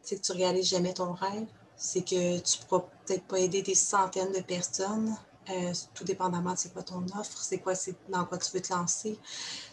[0.02, 1.46] C'est que tu ne réalises jamais ton rêve?
[1.76, 5.16] C'est que tu ne pourras peut-être pas aider des centaines de personnes,
[5.50, 7.74] euh, tout dépendamment de c'est quoi ton offre, c'est quoi,
[8.08, 9.18] dans quoi tu veux te lancer.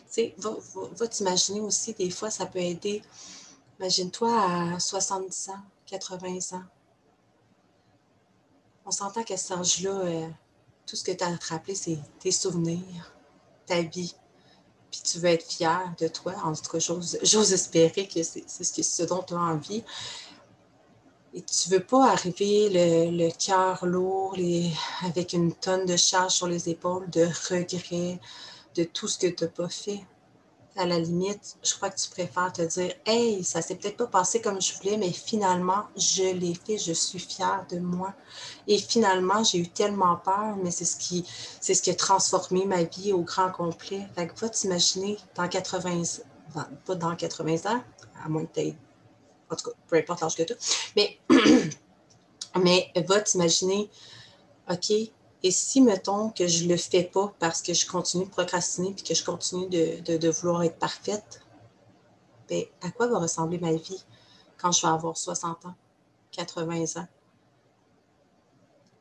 [0.08, 0.52] Tu sais, va,
[0.94, 3.02] va, t'imaginer aussi, des fois, ça peut aider.
[3.80, 6.64] Imagine-toi à 70 ans, 80 ans.
[8.86, 10.28] On s'entend qu'à cet âge-là, euh,
[10.86, 13.14] tout ce que tu as à c'est tes souvenirs,
[13.66, 14.14] ta vie,
[14.92, 16.34] puis tu veux être fier de toi.
[16.44, 19.84] En tout cas, j'ose espérer que c'est ce, dont tu as envie.
[21.34, 22.70] Et tu veux pas arriver
[23.10, 24.36] le, cœur lourd,
[25.04, 28.20] avec une tonne de charge sur les épaules, de regrets,
[28.76, 30.04] de tout ce que tu n'as pas fait
[30.78, 34.08] à la limite, je crois que tu préfères te dire Hey, ça s'est peut-être pas
[34.08, 38.14] passé comme je voulais, mais finalement, je l'ai fait, je suis fière de moi.
[38.68, 41.26] Et finalement, j'ai eu tellement peur, mais c'est ce qui
[41.60, 44.08] c'est ce qui a transformé ma vie au grand complet.
[44.16, 46.04] Fait que va t'imaginer dans 80
[46.56, 47.84] ans, pas dans 80 ans,
[48.24, 48.76] à moins que tu
[49.52, 50.54] en tout cas, peu importe l'âge que tu
[50.96, 51.20] mais,
[52.64, 53.90] mais va t'imaginer,
[54.70, 54.94] OK,
[55.44, 58.94] et si, mettons, que je ne le fais pas parce que je continue de procrastiner
[58.94, 61.42] puis que je continue de, vouloir être parfaite,
[62.48, 64.04] bien, à quoi va ressembler ma vie
[64.58, 65.76] quand je vais avoir 60 ans,
[66.32, 67.08] 80 ans?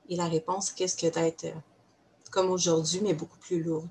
[0.08, 1.54] Et la réponse, qu'est-ce que d'être euh,
[2.30, 3.88] comme aujourd'hui, mais beaucoup plus lourde,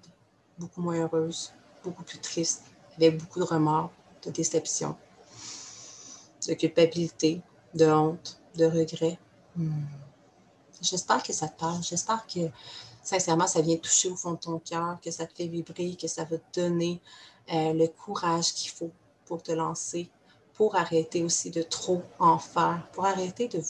[0.58, 2.64] beaucoup moins heureuse, beaucoup plus triste,
[2.98, 3.92] avec beaucoup de remords,
[4.24, 4.98] de déception,
[6.48, 7.42] de culpabilité,
[7.76, 9.20] de honte, de regret.
[9.56, 9.84] Hmm.
[10.82, 11.84] J'espère que ça te parle.
[11.84, 12.50] J'espère que,
[13.04, 16.08] sincèrement, ça vient toucher au fond de ton cœur, que ça te fait vibrer, que
[16.08, 17.02] ça va te donner
[17.54, 18.92] euh, le courage qu'il faut
[19.26, 20.10] pour te lancer,
[20.54, 23.62] pour arrêter aussi de trop en faire, pour arrêter de,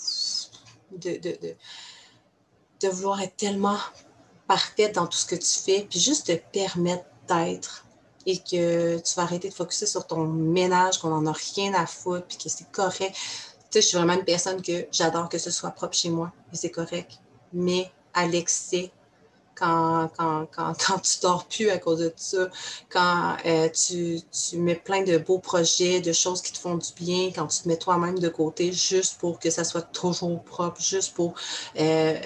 [0.97, 1.55] de,
[2.81, 3.77] de vouloir être tellement
[4.47, 7.85] parfaite dans tout ce que tu fais, puis juste te permettre d'être
[8.25, 11.85] et que tu vas arrêter de focuser sur ton ménage, qu'on n'en a rien à
[11.85, 13.15] foutre, puis que c'est correct.
[13.15, 16.31] Tu sais, je suis vraiment une personne que j'adore que ce soit propre chez moi,
[16.53, 17.19] c'est correct.
[17.53, 18.91] Mais à l'excès,
[19.59, 22.49] quand, quand, quand, quand, tu dors plus à cause de ça,
[22.89, 26.93] quand euh, tu, tu, mets plein de beaux projets, de choses qui te font du
[26.95, 30.81] bien, quand tu te mets toi-même de côté juste pour que ça soit toujours propre,
[30.81, 31.33] juste pour
[31.79, 32.19] euh,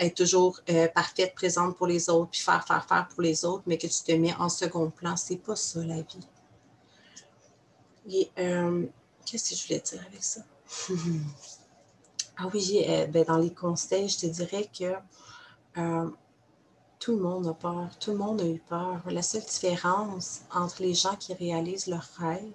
[0.00, 3.62] être toujours euh, parfaite, présente pour les autres, puis faire, faire, faire pour les autres,
[3.66, 5.16] mais que tu te mets en second plan.
[5.16, 6.26] C'est pas ça la vie.
[8.08, 8.30] Et
[9.24, 10.40] qu'est-ce que je voulais dire avec ça?
[12.38, 14.94] ah oui, ben, dans les conseils, je te dirais que
[16.98, 19.02] tout le monde a peur, tout le monde a eu peur.
[19.06, 22.52] La seule différence entre les gens qui réalisent leurs rêves,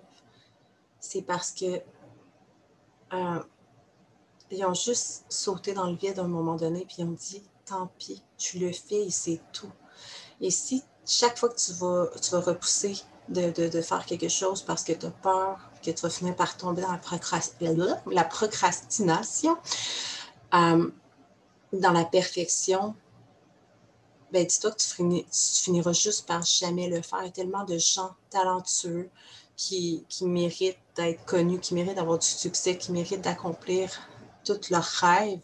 [1.00, 1.82] c'est parce que
[3.14, 3.44] euh,
[4.52, 7.42] ils ont juste sauté dans le vide à un moment donné, puis ils ont dit
[7.66, 9.72] tant pis, tu le fais et c'est tout.
[10.40, 12.98] Et si chaque fois que tu vas, tu vas repousser
[13.30, 16.82] de, faire quelque chose parce que tu as peur que tu vas finir par tomber
[16.82, 16.98] dans la,
[18.24, 19.58] procrastination,
[20.54, 20.92] euh,
[21.74, 22.96] dans la perfection,
[24.32, 24.88] ben dis-toi que tu,
[25.64, 27.20] finiras juste par jamais le faire.
[27.22, 29.10] Il y a tellement de gens talentueux
[29.58, 33.92] qui, qui méritent d'être connus, qui méritent d'avoir du succès, qui méritent d'accomplir
[34.44, 35.40] tous leurs rêves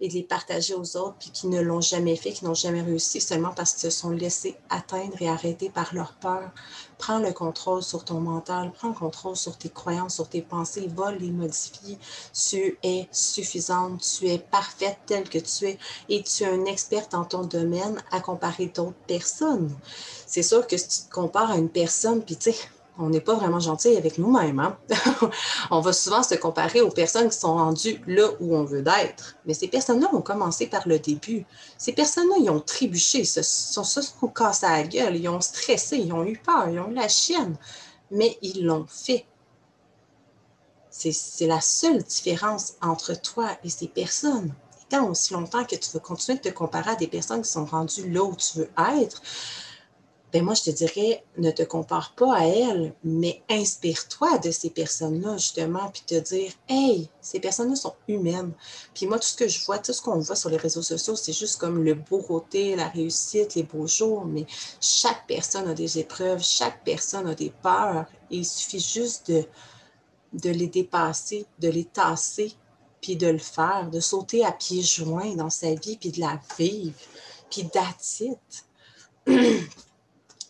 [0.00, 2.82] et de les partager aux autres, puis qui ne l'ont jamais fait, qui n'ont jamais
[2.82, 6.50] réussi seulement parce qu'ils se sont laissés atteindre et arrêter par leur peur.
[6.98, 10.88] Prends le contrôle sur ton mental, prends le contrôle sur tes croyances, sur tes pensées,
[10.94, 11.98] va les modifier.
[12.32, 17.08] Tu es suffisante, tu es parfaite telle que tu es et tu es un expert
[17.08, 19.74] dans ton domaine à comparer d'autres personnes.
[20.26, 22.58] C'est sûr que si tu te compares à une personne, puis tu sais,
[22.98, 24.60] on n'est pas vraiment gentil avec nous-mêmes.
[24.60, 24.78] Hein?
[25.70, 29.36] on va souvent se comparer aux personnes qui sont rendues là où on veut d'être.
[29.46, 31.44] Mais ces personnes-là ont commencé par le début.
[31.78, 35.40] Ces personnes-là, ils ont trébuché, se sont, se sont cassés à la gueule, ils ont
[35.40, 37.56] stressé, ils ont eu peur, ils ont eu la chienne.
[38.10, 39.26] Mais ils l'ont fait.
[40.90, 44.52] C'est la seule différence entre toi et ces personnes.
[44.80, 47.50] Et tant aussi longtemps que tu veux continuer de te comparer à des personnes qui
[47.50, 49.22] sont rendues là où tu veux être,
[50.32, 54.70] ben moi, je te dirais, ne te compare pas à elles, mais inspire-toi de ces
[54.70, 58.52] personnes-là, justement, puis te dire, hey, ces personnes-là sont humaines.
[58.94, 61.16] Puis moi, tout ce que je vois, tout ce qu'on voit sur les réseaux sociaux,
[61.16, 64.46] c'est juste comme le beau côté, la réussite, les beaux jours, mais
[64.80, 69.44] chaque personne a des épreuves, chaque personne a des peurs, et il suffit juste de,
[70.32, 72.52] de les dépasser, de les tasser,
[73.00, 76.40] puis de le faire, de sauter à pieds joints dans sa vie, puis de la
[76.56, 76.94] vivre,
[77.50, 78.36] puis d'attitude.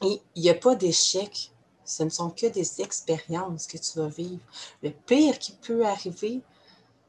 [0.02, 1.52] Et il n'y a pas d'échec.
[1.84, 4.40] Ce ne sont que des expériences que tu vas vivre.
[4.82, 6.40] Le pire qui peut arriver,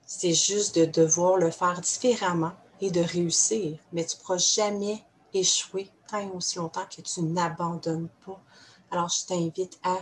[0.05, 3.77] c'est juste de devoir le faire différemment et de réussir.
[3.93, 8.41] Mais tu ne pourras jamais échouer tant et aussi longtemps que tu n'abandonnes pas.
[8.89, 9.97] Alors, je t'invite à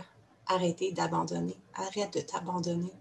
[0.46, 1.56] arrêter d'abandonner.
[1.74, 2.92] Arrête de t'abandonner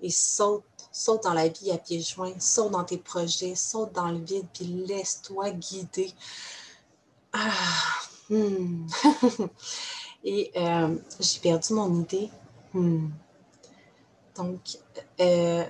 [0.00, 4.10] et saute, saute dans la vie à pieds joints, saute dans tes projets, saute dans
[4.10, 6.12] le vide, puis laisse-toi guider.
[7.32, 7.50] Ah,
[8.28, 8.86] Hmm.
[10.24, 12.30] Et euh, j'ai perdu mon idée.
[12.74, 13.08] Hmm.
[14.36, 14.60] Donc,
[15.20, 15.64] euh,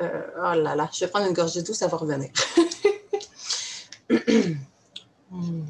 [0.00, 2.30] euh, oh là là, je vais prendre une gorgée d'eau, ça va revenir.
[5.30, 5.64] Hmm.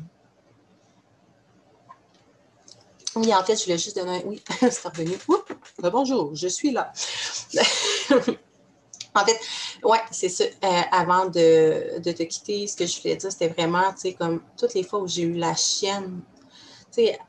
[3.16, 4.22] Oui, en fait, je voulais juste donner un.
[4.26, 5.16] Oui, c'est revenu.
[5.78, 6.92] bonjour, je suis là.
[9.14, 9.38] En fait,
[9.84, 10.44] ouais, c'est ça.
[10.44, 14.12] Euh, avant de, de, te quitter, ce que je voulais dire, c'était vraiment, tu sais,
[14.14, 16.20] comme toutes les fois où j'ai eu la chienne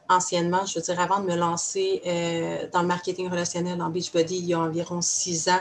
[0.09, 4.37] anciennement, je veux dire, avant de me lancer euh, dans le marketing relationnel dans Beachbody
[4.37, 5.59] il y a environ six ans,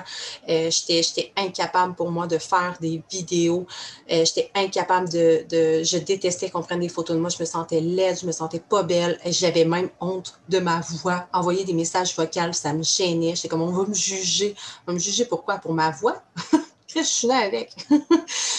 [0.49, 3.67] euh, j'étais incapable pour moi de faire des vidéos.
[4.11, 7.31] Euh, j'étais incapable de, de, Je détestais qu'on prenne des photos de moi.
[7.31, 9.19] Je me sentais laide, je me sentais pas belle.
[9.27, 11.27] J'avais même honte de ma voix.
[11.33, 13.35] Envoyer des messages vocaux, ça me gênait.
[13.35, 14.55] J'étais comme, on va me juger.
[14.87, 15.59] On va me juger pourquoi?
[15.59, 16.23] Pour ma voix?
[17.03, 17.73] je suis là avec.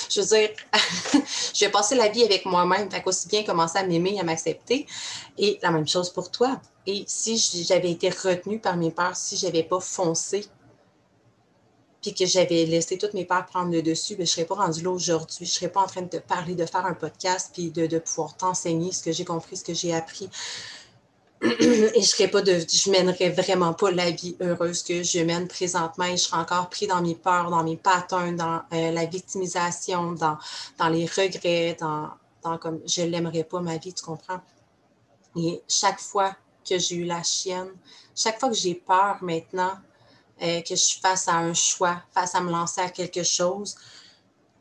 [0.10, 0.50] je veux dire,
[1.54, 2.89] je vais passer la vie avec moi-même.
[2.89, 4.86] Fait qu'aussi bien commencer à m'aimer, à m'accepter.
[5.38, 6.60] Et la même chose pour toi.
[6.88, 10.45] Et si j'avais été retenue par mes peurs, si je n'avais pas foncé,
[12.02, 14.56] puis que j'avais laissé toutes mes peurs prendre le dessus, ben, je ne serais pas
[14.56, 15.45] rendue là aujourd'hui.
[15.45, 17.98] Je ne serais pas en train de te parler, de faire un podcast, puis de
[17.98, 20.30] pouvoir t'enseigner ce que j'ai compris, ce que j'ai appris.
[21.41, 26.06] Et je serais pas je mènerais vraiment pas la vie heureuse que je mène présentement
[26.06, 30.13] et je serais encore pris dans mes peurs, dans mes patterns, dans euh, la victimisation,
[30.13, 30.38] dans,
[30.80, 32.10] dans les regrets, dans,
[32.41, 34.41] dans comme je l'aimerais pas ma vie, tu comprends?
[35.36, 36.36] Et chaque fois
[36.67, 37.71] que j'ai eu la chienne,
[38.15, 39.74] chaque fois que j'ai peur maintenant,
[40.41, 43.76] euh, que je suis face à un choix, face à me lancer à quelque chose,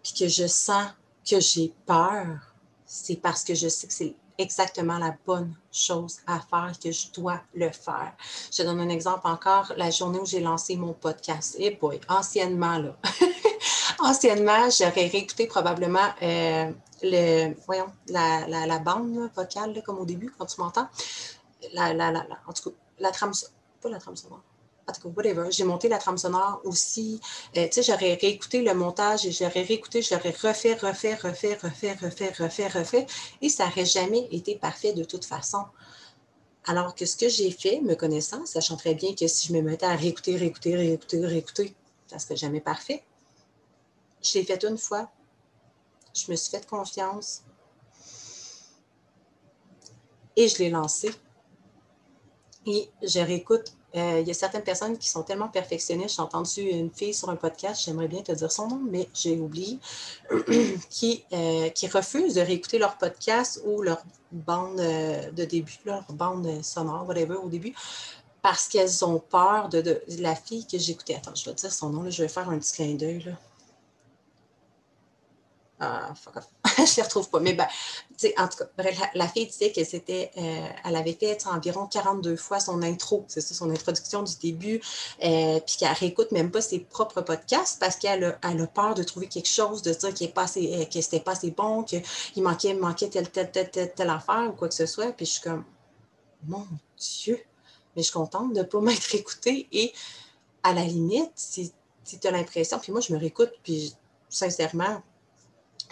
[0.02, 0.88] puis que je sens
[1.28, 2.26] que j'ai peur,
[2.84, 7.12] c'est parce que je sais que c'est exactement la bonne chose à faire, que je
[7.12, 8.12] dois le faire.
[8.52, 11.56] Je donne un exemple encore, la journée où j'ai lancé mon podcast.
[11.58, 12.96] Et eh boy, anciennement, là.
[14.00, 16.70] anciennement, j'aurais réécouté probablement euh,
[17.02, 20.88] le, voyons, la, la, bande vocale, comme au début, quand tu m'entends.
[21.72, 22.10] La, la,
[22.46, 23.32] en tout cas, la trame,
[23.80, 24.42] pas la trame sonore
[24.88, 25.50] en tout cas, whatever.
[25.50, 27.20] J'ai monté la trame sonore aussi.
[27.56, 31.94] Euh, tu sais, j'aurais réécouté le montage et j'aurais réécouté, j'aurais refait, refait, refait, refait,
[31.94, 33.06] refait, refait, refait.
[33.40, 35.64] Et ça n'aurait jamais été parfait de toute façon.
[36.66, 39.60] Alors que ce que j'ai fait, me connaissant, sachant très bien que si je me
[39.60, 41.74] mettais à réécouter, réécouter, réécouter, réécouter,
[42.06, 43.04] ça ne serait jamais parfait.
[44.22, 45.10] Je l'ai fait une fois.
[46.14, 47.42] Je me suis fait confiance.
[50.36, 51.10] Et je l'ai lancé.
[52.66, 56.16] Et je réécoute euh, il y a certaines personnes qui sont tellement perfectionnistes.
[56.16, 59.38] J'ai entendu une fille sur un podcast, j'aimerais bien te dire son nom, mais j'ai
[59.38, 59.78] oublié,
[60.90, 64.02] qui, euh, qui refusent de réécouter leur podcast ou leur
[64.32, 67.74] bande euh, de début, leur bande sonore, whatever, au début,
[68.42, 71.14] parce qu'elles ont peur de, de, la fille que j'écoutais.
[71.14, 73.36] Attends, je vais dire son nom, là, je vais faire un petit clin d'œil.
[75.78, 76.53] Ah, fuck off.
[76.78, 77.40] je les retrouve pas.
[77.40, 77.66] Mais ben,
[78.38, 82.60] en tout cas, la, fille disait qu'elle c'était, euh, elle avait fait environ 42 fois
[82.60, 84.80] son intro, c'est ça, son introduction du début,
[85.22, 89.02] euh, puis qu'elle réécoute même pas ses propres podcasts parce qu'elle a, a peur de
[89.02, 92.02] trouver quelque chose, de dire qu'il euh, que c'était pas assez bon, qu'il
[92.42, 95.12] manquait, manquait telle, telle, telle, telle, affaire ou quoi que ce soit.
[95.12, 95.64] Puis je suis comme,
[96.46, 96.66] mon
[96.98, 97.40] Dieu,
[97.94, 99.68] mais je suis contente de ne pas m'être écoutée.
[99.72, 99.92] Et
[100.62, 101.72] à la limite, si
[102.20, 103.94] tu as l'impression, puis moi, je me réécoute, puis
[104.28, 105.02] sincèrement,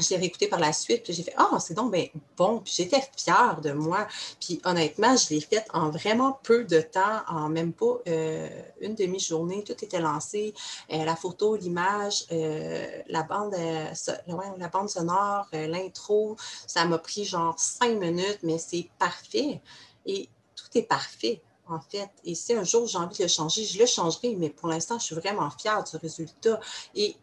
[0.03, 2.61] je l'ai réécouté par la suite, puis j'ai fait Ah, c'est donc bien bon.
[2.61, 4.07] Puis j'étais fière de moi.
[4.41, 8.49] Puis honnêtement, je l'ai fait en vraiment peu de temps, en même pas euh,
[8.81, 9.65] une demi-journée.
[9.65, 10.55] Tout était lancé.
[10.93, 16.37] Euh, la photo, l'image, euh, la, bande, la bande sonore, l'intro.
[16.67, 19.61] Ça m'a pris genre cinq minutes, mais c'est parfait.
[20.07, 22.11] Et tout est parfait en fait.
[22.25, 24.99] Et si un jour j'ai envie de le changer, je le changerai, mais pour l'instant,
[24.99, 26.61] je suis vraiment fière du résultat.
[26.95, 27.17] Et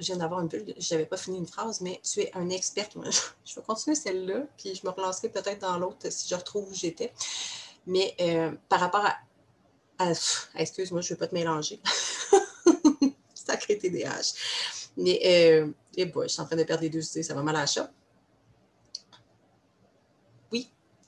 [0.00, 2.48] je viens d'avoir une bulle, je n'avais pas fini une phrase, mais tu es un
[2.48, 2.88] expert.
[3.44, 6.74] Je vais continuer celle-là, puis je me relancerai peut-être dans l'autre si je retrouve où
[6.74, 7.12] j'étais.
[7.86, 9.16] Mais euh, par rapport à.
[10.54, 11.78] Excuse-moi, je ne vais pas te mélanger.
[13.34, 14.32] Sacré TDAH.
[14.96, 17.42] Mais, euh, et bon, je suis en train de perdre les deux idées, ça va
[17.42, 17.90] mal à la.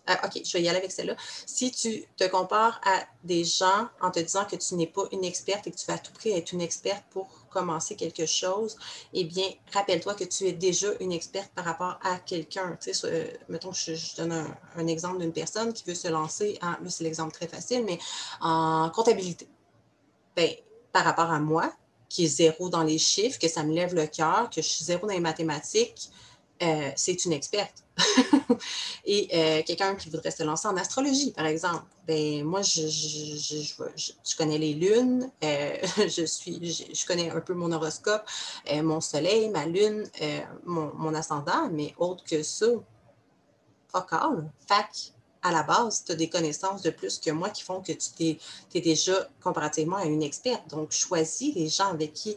[0.06, 1.14] Ah, OK, je vais y aller avec celle-là.
[1.46, 5.24] Si tu te compares à des gens en te disant que tu n'es pas une
[5.24, 8.76] experte et que tu vas à tout prix être une experte pour commencer quelque chose,
[9.12, 12.76] eh bien, rappelle-toi que tu es déjà une experte par rapport à quelqu'un.
[12.82, 14.32] Tu sais, euh, mettons, je, je donne
[14.76, 18.00] un, exemple d'une personne qui veut se lancer en, là, c'est l'exemple très facile, mais
[18.40, 19.46] en comptabilité.
[20.34, 20.48] Bien,
[20.92, 21.72] par rapport à moi,
[22.08, 24.84] qui est zéro dans les chiffres, que ça me lève le cœur, que je suis
[24.84, 26.10] zéro dans les mathématiques,
[26.62, 27.81] euh, c'est une experte.
[29.04, 34.58] Et euh, quelqu'un qui voudrait se lancer en astrologie, par exemple, ben moi, je, connais
[34.58, 38.24] les lunes, euh, je, connais un peu mon horoscope,
[38.82, 40.08] mon soleil, ma lune,
[40.64, 42.66] mon, ascendant, mais autre que ça,
[43.88, 44.50] fuck all.
[44.66, 47.92] Fac, à la base, tu as des connaissances de plus que moi qui font que
[47.92, 48.38] tu
[48.74, 50.68] es, déjà comparativement à une experte.
[50.70, 52.36] Donc, choisis les gens avec qui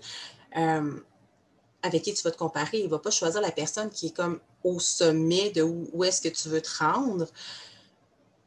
[1.86, 2.80] avec qui tu vas te comparer.
[2.80, 6.22] Il ne va pas choisir la personne qui est comme au sommet de où, est-ce
[6.22, 7.28] que tu veux te rendre,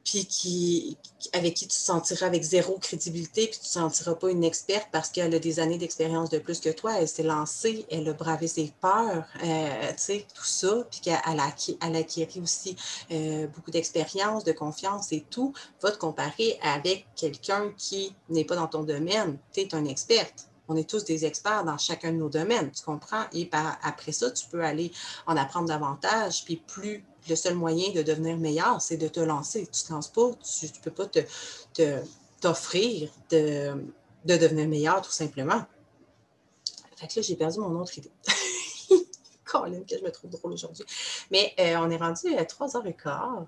[0.05, 0.97] puis qui,
[1.33, 4.43] avec qui tu te sentiras avec zéro crédibilité, puis tu ne te sentiras pas une
[4.43, 6.99] experte parce qu'elle a des années d'expérience de plus que toi.
[6.99, 11.15] Elle s'est lancée, elle a bravé ses peurs, euh, tu sais, tout ça, puis qu'elle
[11.15, 12.75] a, elle a acquis aussi
[13.13, 15.53] euh, beaucoup d'expérience, de confiance et tout.
[15.83, 19.39] Va te comparer avec quelqu'un qui n'est pas dans ton domaine.
[19.53, 22.83] Tu es un experte on est tous des experts dans chacun de nos domaines, tu
[22.83, 23.25] comprends?
[23.33, 24.93] Et après ça, tu peux aller
[25.27, 26.45] en apprendre davantage.
[26.45, 29.67] Puis plus, le seul moyen de devenir meilleur, c'est de te lancer.
[29.67, 32.01] Tu ne te lances pas, tu ne peux pas te,
[32.41, 33.73] t'offrir de,
[34.25, 35.65] de devenir meilleur, tout simplement.
[36.97, 38.11] Fait que là, j'ai perdu mon autre idée.
[39.45, 40.85] Colin, que je me trouve drôle aujourd'hui.
[41.31, 43.47] Mais euh, on est rendu à 3h15.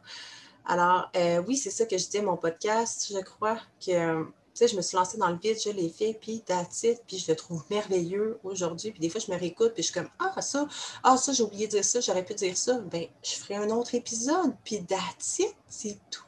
[0.66, 3.12] Alors, euh, oui, c'est ça que je dis, mon podcast.
[3.12, 4.24] Je crois que
[4.54, 7.30] sais, je me suis lancée dans le vide, je l'ai fait, puis that's puis je
[7.30, 8.90] le trouve merveilleux aujourd'hui.
[8.90, 10.66] Puis des fois, je me réécoute, puis je suis comme, ah, ça,
[11.02, 12.78] ah, ça, j'ai oublié de dire ça, j'aurais pu dire ça.
[12.78, 16.24] Ben, je ferai un autre épisode, puis that's c'est tout.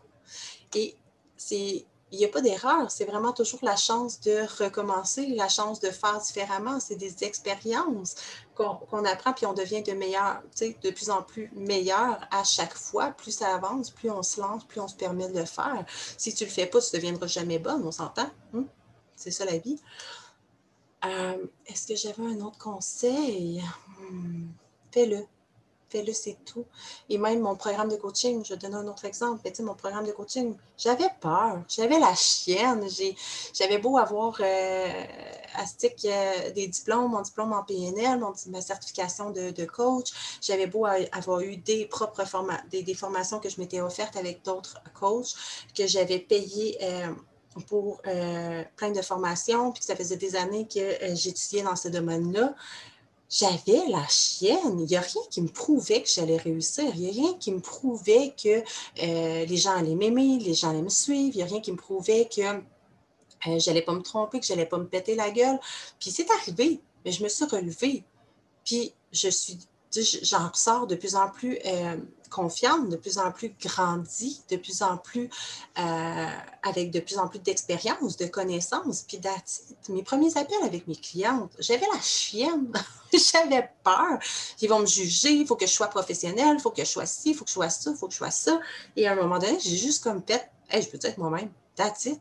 [0.74, 0.96] Et
[1.36, 2.90] c'est il n'y a pas d'erreur.
[2.90, 6.78] C'est vraiment toujours la chance de recommencer, la chance de faire différemment.
[6.78, 8.16] C'est des expériences
[8.54, 13.12] qu'on apprend, puis on devient de meilleur, de plus en plus meilleur à chaque fois.
[13.12, 15.84] Plus ça avance, plus on se lance, plus on se permet de le faire.
[16.18, 18.30] Si tu ne le fais pas, tu ne deviendras jamais bonne, on s'entend.
[18.54, 18.64] Hein?
[19.16, 19.80] C'est ça la vie.
[21.06, 23.64] Euh, est-ce que j'avais un autre conseil?
[23.98, 24.48] Hmm,
[24.92, 25.26] fais-le.
[26.12, 26.64] C'est tout.
[27.08, 29.40] Et même mon programme de coaching, je vais donner un autre exemple.
[29.44, 32.86] Mais, mon programme de coaching, j'avais peur, j'avais la chienne.
[33.54, 39.64] J'avais beau avoir euh, euh, des diplômes, mon diplôme en PNL, mon, ma certification de,
[39.64, 40.38] coach.
[40.40, 42.24] J'avais beau avoir eu des propres
[42.70, 45.34] des, formations que je m'étais offertes avec d'autres coachs,
[45.76, 46.78] que j'avais payé.
[46.82, 47.12] Euh,
[47.68, 52.54] pour plein de formations, puis ça faisait des années que j'étudiais dans ce domaine-là
[53.32, 54.78] j'avais la chienne.
[54.78, 56.84] Il n'y a rien qui me prouvait que j'allais réussir.
[56.94, 58.62] Il n'y a rien qui me prouvait que
[59.02, 61.34] euh, les gens allaient m'aimer, les gens allaient me suivre.
[61.34, 64.46] Il n'y a rien qui me prouvait que euh, je n'allais pas me tromper, que
[64.46, 65.58] je n'allais pas me péter la gueule.
[65.98, 68.04] Puis c'est arrivé, mais je me suis relevée.
[68.66, 69.58] Puis je suis,
[70.22, 71.96] j'en ressors de plus en plus euh,
[72.30, 75.28] confiante, de plus en plus grandie, de plus en plus
[75.78, 76.26] euh,
[76.62, 79.02] avec de plus en plus d'expérience, de connaissances.
[79.02, 79.20] Puis
[79.90, 82.72] mes premiers appels avec mes clientes, j'avais la chienne,
[83.12, 84.18] j'avais peur.
[84.60, 87.06] Ils vont me juger, il faut que je sois professionnelle, il faut que je sois
[87.06, 88.60] ci, il faut que je sois ça, il faut que je sois ça.
[88.96, 92.06] Et à un moment donné, j'ai juste comme fait, hey, je peux être moi-même, that's
[92.06, 92.20] it.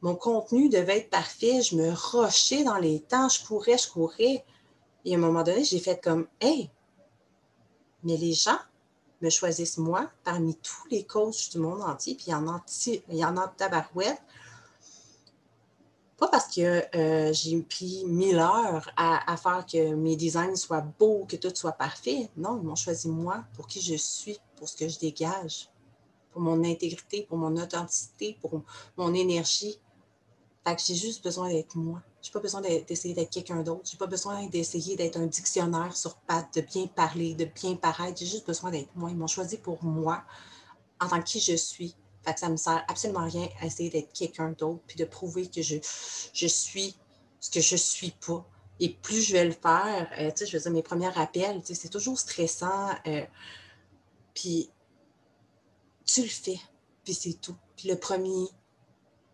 [0.00, 4.44] Mon contenu devait être parfait, je me rochais dans les temps, je courais, je courais.
[5.04, 6.70] Et à un moment donné, j'ai fait comme, hey,
[8.02, 8.58] mais les gens
[9.20, 12.62] me choisissent moi parmi tous les coachs du monde entier, puis il y en a,
[12.86, 14.20] il y en tabarouette.
[16.16, 21.24] Pas parce que euh, j'ai pris mille heures à, faire que mes designs soient beaux,
[21.28, 22.28] que tout soit parfait.
[22.36, 25.68] Non, ils m'ont choisi moi pour qui je suis, pour ce que je dégage,
[26.32, 28.62] pour mon intégrité, pour mon authenticité, pour
[28.96, 29.78] mon énergie.
[30.66, 32.02] Fait que j'ai juste besoin d'être moi.
[32.22, 33.82] Je n'ai pas besoin d'essayer d'être quelqu'un d'autre.
[33.84, 37.76] Je n'ai pas besoin d'essayer d'être un dictionnaire sur pattes, de bien parler, de bien
[37.76, 38.18] paraître.
[38.18, 39.10] J'ai juste besoin d'être moi.
[39.10, 40.24] Ils m'ont choisi pour moi,
[41.00, 41.94] en tant que qui je suis.
[42.24, 45.48] Fait que ça me sert absolument rien à essayer d'être quelqu'un d'autre, puis de prouver
[45.48, 45.76] que je,
[46.32, 46.96] je suis
[47.40, 48.44] ce que je suis pas.
[48.80, 51.60] Et plus je vais le faire, euh, tu sais, je veux dire, mes premiers rappels,
[51.64, 52.90] c'est toujours stressant.
[53.06, 53.24] Euh,
[54.34, 54.70] puis
[56.04, 56.60] tu le fais,
[57.04, 57.56] puis c'est tout.
[57.76, 58.46] Puis le premier,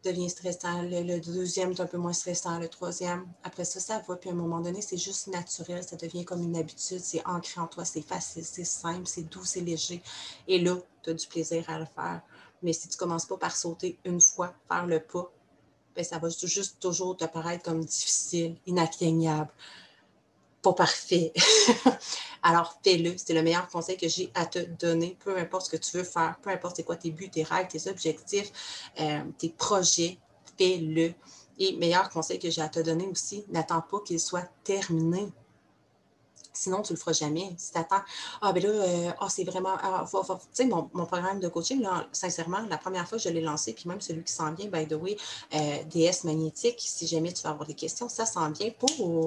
[0.05, 0.82] devient stressant.
[0.82, 2.59] Le, deuxième est un peu moins stressant.
[2.59, 4.16] Le troisième, après ça, ça va.
[4.16, 5.82] Puis à un moment donné, c'est juste naturel.
[5.82, 7.00] Ça devient comme une habitude.
[7.00, 7.84] C'est ancré en toi.
[7.84, 10.02] C'est facile, c'est simple, c'est doux, c'est léger.
[10.48, 12.22] Et là, tu as du plaisir à le faire.
[12.62, 15.30] Mais si tu ne commences pas par sauter une fois, faire le pas,
[15.94, 19.50] ben, ça va juste toujours te paraître comme difficile, inatteignable,
[20.64, 21.32] pas parfait.
[22.42, 23.14] Alors fais-le.
[23.16, 26.04] C'est le meilleur conseil que j'ai à te donner, peu importe ce que tu veux
[26.04, 28.50] faire, peu importe c'est quoi tes buts, tes règles, tes objectifs,
[29.00, 30.18] euh, tes projets,
[30.58, 31.12] fais-le.
[31.58, 35.28] Et meilleur conseil que j'ai à te donner aussi, n'attends pas qu'il soit terminé.
[36.52, 37.54] Sinon, tu ne le feras jamais.
[37.58, 38.02] Si tu attends,
[38.40, 39.76] ah, ben là, euh, ah, c'est vraiment.
[39.82, 43.40] Ah, tu sais, mon, programme de coaching, là, sincèrement, la première fois que je l'ai
[43.40, 45.16] lancé, puis même celui qui s'en vient, by the way,
[45.54, 49.26] euh, DS magnétique, si jamais tu vas avoir des questions, ça s'en vient pour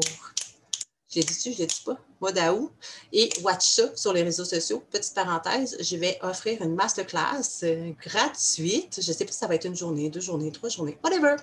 [1.09, 2.71] j'ai dit-tu, je ne dis pas, mois d'août.
[3.13, 4.83] Et watch ça sur les réseaux sociaux.
[4.91, 8.99] Petite parenthèse, je vais offrir une masterclass euh, gratuite.
[9.01, 11.35] Je ne sais pas si ça va être une journée, deux journées, trois journées, whatever.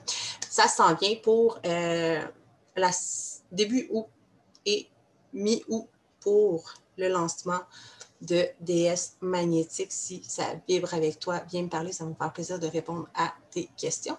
[0.51, 2.23] Ça s'en vient pour euh,
[2.77, 2.91] la,
[3.53, 4.07] début août
[4.67, 4.89] et
[5.33, 5.87] mi-août
[6.21, 7.61] pour le lancement
[8.21, 9.93] de DS magnétique.
[9.93, 13.09] Si ça vibre avec toi, viens me parler, ça va me faire plaisir de répondre
[13.15, 14.17] à tes questions.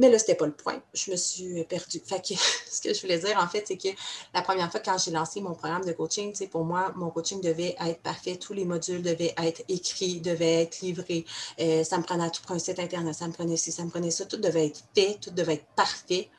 [0.00, 0.80] Mais là, ce n'était pas le point.
[0.94, 2.00] Je me suis perdue.
[2.02, 2.32] Fait que,
[2.70, 3.88] ce que je voulais dire, en fait, c'est que
[4.32, 7.76] la première fois, quand j'ai lancé mon programme de coaching, pour moi, mon coaching devait
[7.78, 8.36] être parfait.
[8.36, 11.26] Tous les modules devaient être écrits, devaient être livrés.
[11.60, 13.90] Euh, ça me prenait tout pour un site Internet, ça me prenait ci, ça me
[13.90, 14.24] prenait ça.
[14.24, 16.30] Tout devait être fait, tout devait être parfait.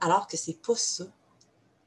[0.00, 1.04] Alors que c'est pas ça.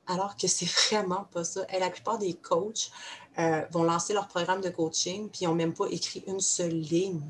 [0.06, 1.66] Alors que c'est vraiment pas ça.
[1.74, 2.92] Et la plupart des coachs
[3.40, 6.78] euh, vont lancer leur programme de coaching, puis ils n'ont même pas écrit une seule
[6.78, 7.24] ligne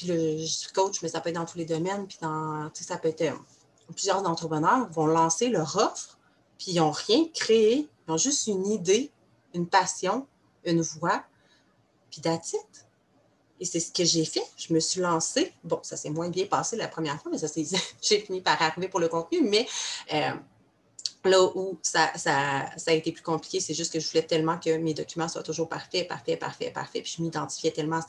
[0.00, 2.06] puis le, je coach, mais ça peut être dans tous les domaines.
[2.06, 3.32] Puis dans, ça peut être euh,
[3.92, 6.18] plusieurs entrepreneurs vont lancer leur offre,
[6.58, 7.86] puis ils n'ont rien créé.
[8.08, 9.10] Ils ont juste une idée,
[9.52, 10.26] une passion,
[10.64, 11.22] une voix,
[12.10, 12.56] puis that's
[13.60, 14.44] Et c'est ce que j'ai fait.
[14.56, 15.52] Je me suis lancée.
[15.64, 17.46] Bon, ça s'est moins bien passé la première fois, mais ça
[18.02, 19.42] j'ai fini par arriver pour le contenu.
[19.42, 19.68] Mais
[20.14, 20.32] euh,
[21.24, 22.12] Là où ça,
[22.86, 25.68] a été plus compliqué, c'est juste que je voulais tellement que mes documents soient toujours
[25.68, 27.02] parfaits, parfaits, parfaits, parfaits.
[27.02, 28.00] Puis je m'identifiais tellement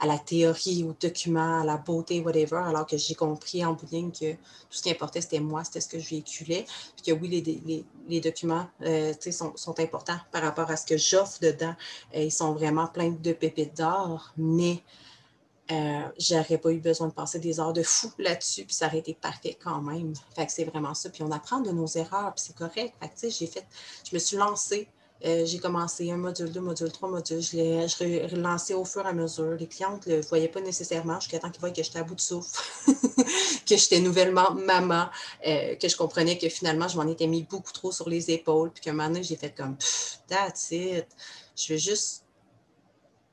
[0.00, 3.86] à la théorie, aux documents, à la beauté, whatever, alors que j'ai compris en bout
[3.86, 4.38] que tout
[4.70, 6.66] ce qui importait, c'était moi, c'était ce que je véhiculais.
[6.96, 11.74] Puis que oui, les, documents euh, sont, importants par rapport à ce que j'offre dedans.
[12.14, 14.82] Ils sont vraiment pleins de pépites d'or, mais
[15.70, 18.98] euh, j'aurais pas eu besoin de passer des heures de fou là-dessus, puis ça aurait
[18.98, 20.14] été parfait quand même.
[20.34, 21.10] Fait que c'est vraiment ça.
[21.10, 22.94] Puis on apprend de nos erreurs, puis c'est correct.
[23.00, 23.66] Fait que, j'ai fait,
[24.08, 24.88] je me suis lancée,
[25.24, 27.42] Euh, j'ai commencé un module, deux modules, trois modules.
[27.42, 29.54] Je l'ai relancé au fur et à mesure.
[29.58, 32.14] Les clientes ne le voyaient pas nécessairement jusqu'à temps qu'ils voient que j'étais à bout
[32.14, 32.58] de souffle,
[33.66, 35.08] que j'étais nouvellement maman,
[35.46, 38.70] euh, que je comprenais que finalement, je m'en étais mis beaucoup trop sur les épaules.
[38.70, 39.76] Puis qu'à un moment donné, j'ai fait comme,
[40.28, 41.06] that's it.
[41.54, 42.24] Je vais juste,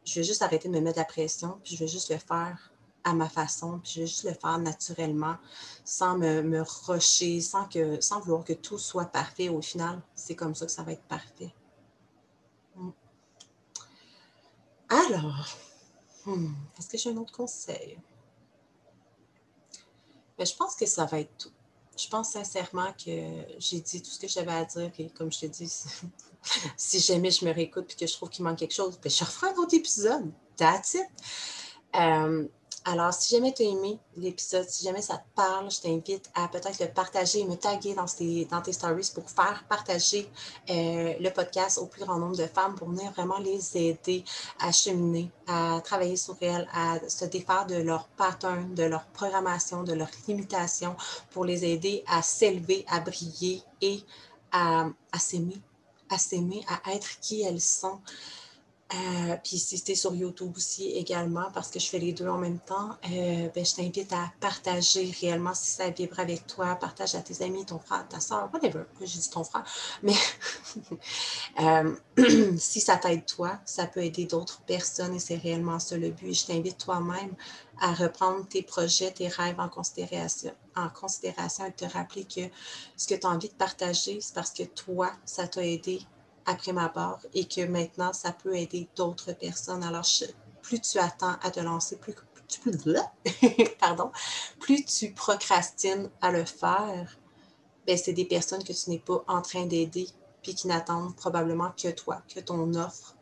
[0.07, 2.71] je vais juste arrêter de me mettre la pression, puis je vais juste le faire
[3.03, 5.35] à ma façon, puis je vais juste le faire naturellement,
[5.83, 9.49] sans me, me rusher, sans, que, sans vouloir que tout soit parfait.
[9.49, 11.53] Au final, c'est comme ça que ça va être parfait.
[12.75, 12.91] Hmm.
[14.89, 15.47] Alors,
[16.25, 17.97] hmm, est-ce que j'ai un autre conseil?
[20.37, 21.51] Mais ben, je pense que ça va être tout.
[21.97, 24.91] Je pense sincèrement que j'ai dit tout ce que j'avais à dire.
[24.99, 25.83] Et comme je te dis,
[26.77, 29.23] si jamais je me réécoute et que je trouve qu'il manque quelque chose, ben je
[29.23, 30.31] referai un autre épisode.
[30.57, 31.05] That's it.
[31.95, 32.47] Euh,
[32.89, 36.47] alors, si jamais tu as aimé l'épisode, si jamais ça te parle, je t'invite à
[36.47, 40.29] peut-être le partager me taguer dans tes, dans tes stories pour faire partager
[40.69, 44.23] euh, le podcast au plus grand nombre de femmes pour venir vraiment les aider
[44.61, 49.83] à cheminer, à travailler sur elles, à se défaire de leurs patterns, de leur programmation,
[49.83, 50.95] de leurs limitations,
[51.31, 53.99] pour les aider à s'élever, à briller et
[54.53, 55.61] à, à s'aimer,
[56.09, 57.99] à s'aimer, à être qui elles sont.
[58.93, 62.37] Euh, puis si c'était sur YouTube aussi également, parce que je fais les deux en
[62.37, 66.75] même temps, euh, ben, je t'invite à partager réellement si ça vibre avec toi.
[66.75, 68.83] Partage à tes amis, ton frère, ta soeur, whatever.
[69.01, 69.65] J'ai dit ton frère.
[70.03, 70.15] Mais
[71.59, 71.95] euh,
[72.57, 76.33] si ça t'aide toi, ça peut aider d'autres personnes et c'est réellement ça le but.
[76.33, 77.33] je t'invite toi-même
[77.81, 82.41] à reprendre tes projets, tes rêves en considération, en considération et te rappeler que
[82.95, 85.99] ce que tu as envie de partager, c'est parce que toi, ça t'a aidé
[86.47, 89.83] après ma barre et que maintenant, ça peut aider d'autres personnes.
[89.83, 90.07] Alors,
[90.63, 92.15] plus tu attends à te lancer, plus,
[92.47, 92.61] tu,
[93.79, 94.11] pardon,
[94.59, 97.19] plus tu procrastines à le faire,
[97.85, 100.07] ben, c'est des personnes que tu n'es pas en train d'aider
[100.41, 103.15] puis qui n'attendent probablement que toi, que ton offre.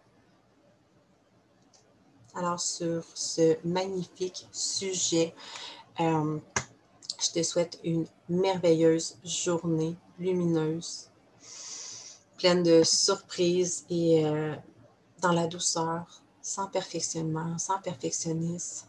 [2.36, 5.34] Alors, sur ce magnifique sujet,
[6.00, 6.38] euh,
[7.20, 11.10] je te souhaite une merveilleuse journée lumineuse
[12.38, 14.56] pleine de surprises et euh,
[15.22, 18.88] dans la douceur, sans perfectionnement, sans perfectionnisme,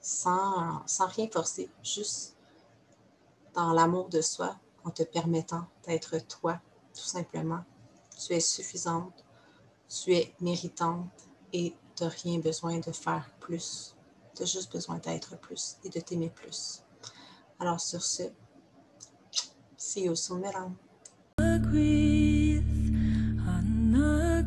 [0.00, 2.36] sans, sans rien forcer, juste
[3.54, 6.60] dans l'amour de soi, en te permettant d'être toi,
[6.94, 7.64] tout simplement.
[8.18, 9.24] Tu es suffisante,
[9.88, 11.10] tu es méritante
[11.52, 13.94] et tu n'as rien besoin de faire plus.
[14.34, 16.82] Tu as juste besoin d'être plus et de t'aimer plus.
[17.58, 18.22] Alors sur ce,
[19.76, 20.76] see you soon, mesdames.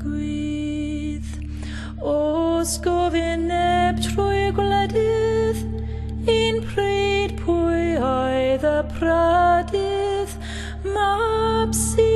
[0.04, 1.26] digwydd.
[2.02, 5.64] Os gofyn neb trwy gwledydd
[6.28, 10.36] Un pryd pwy oedd y pradydd
[10.96, 12.13] Mab sydd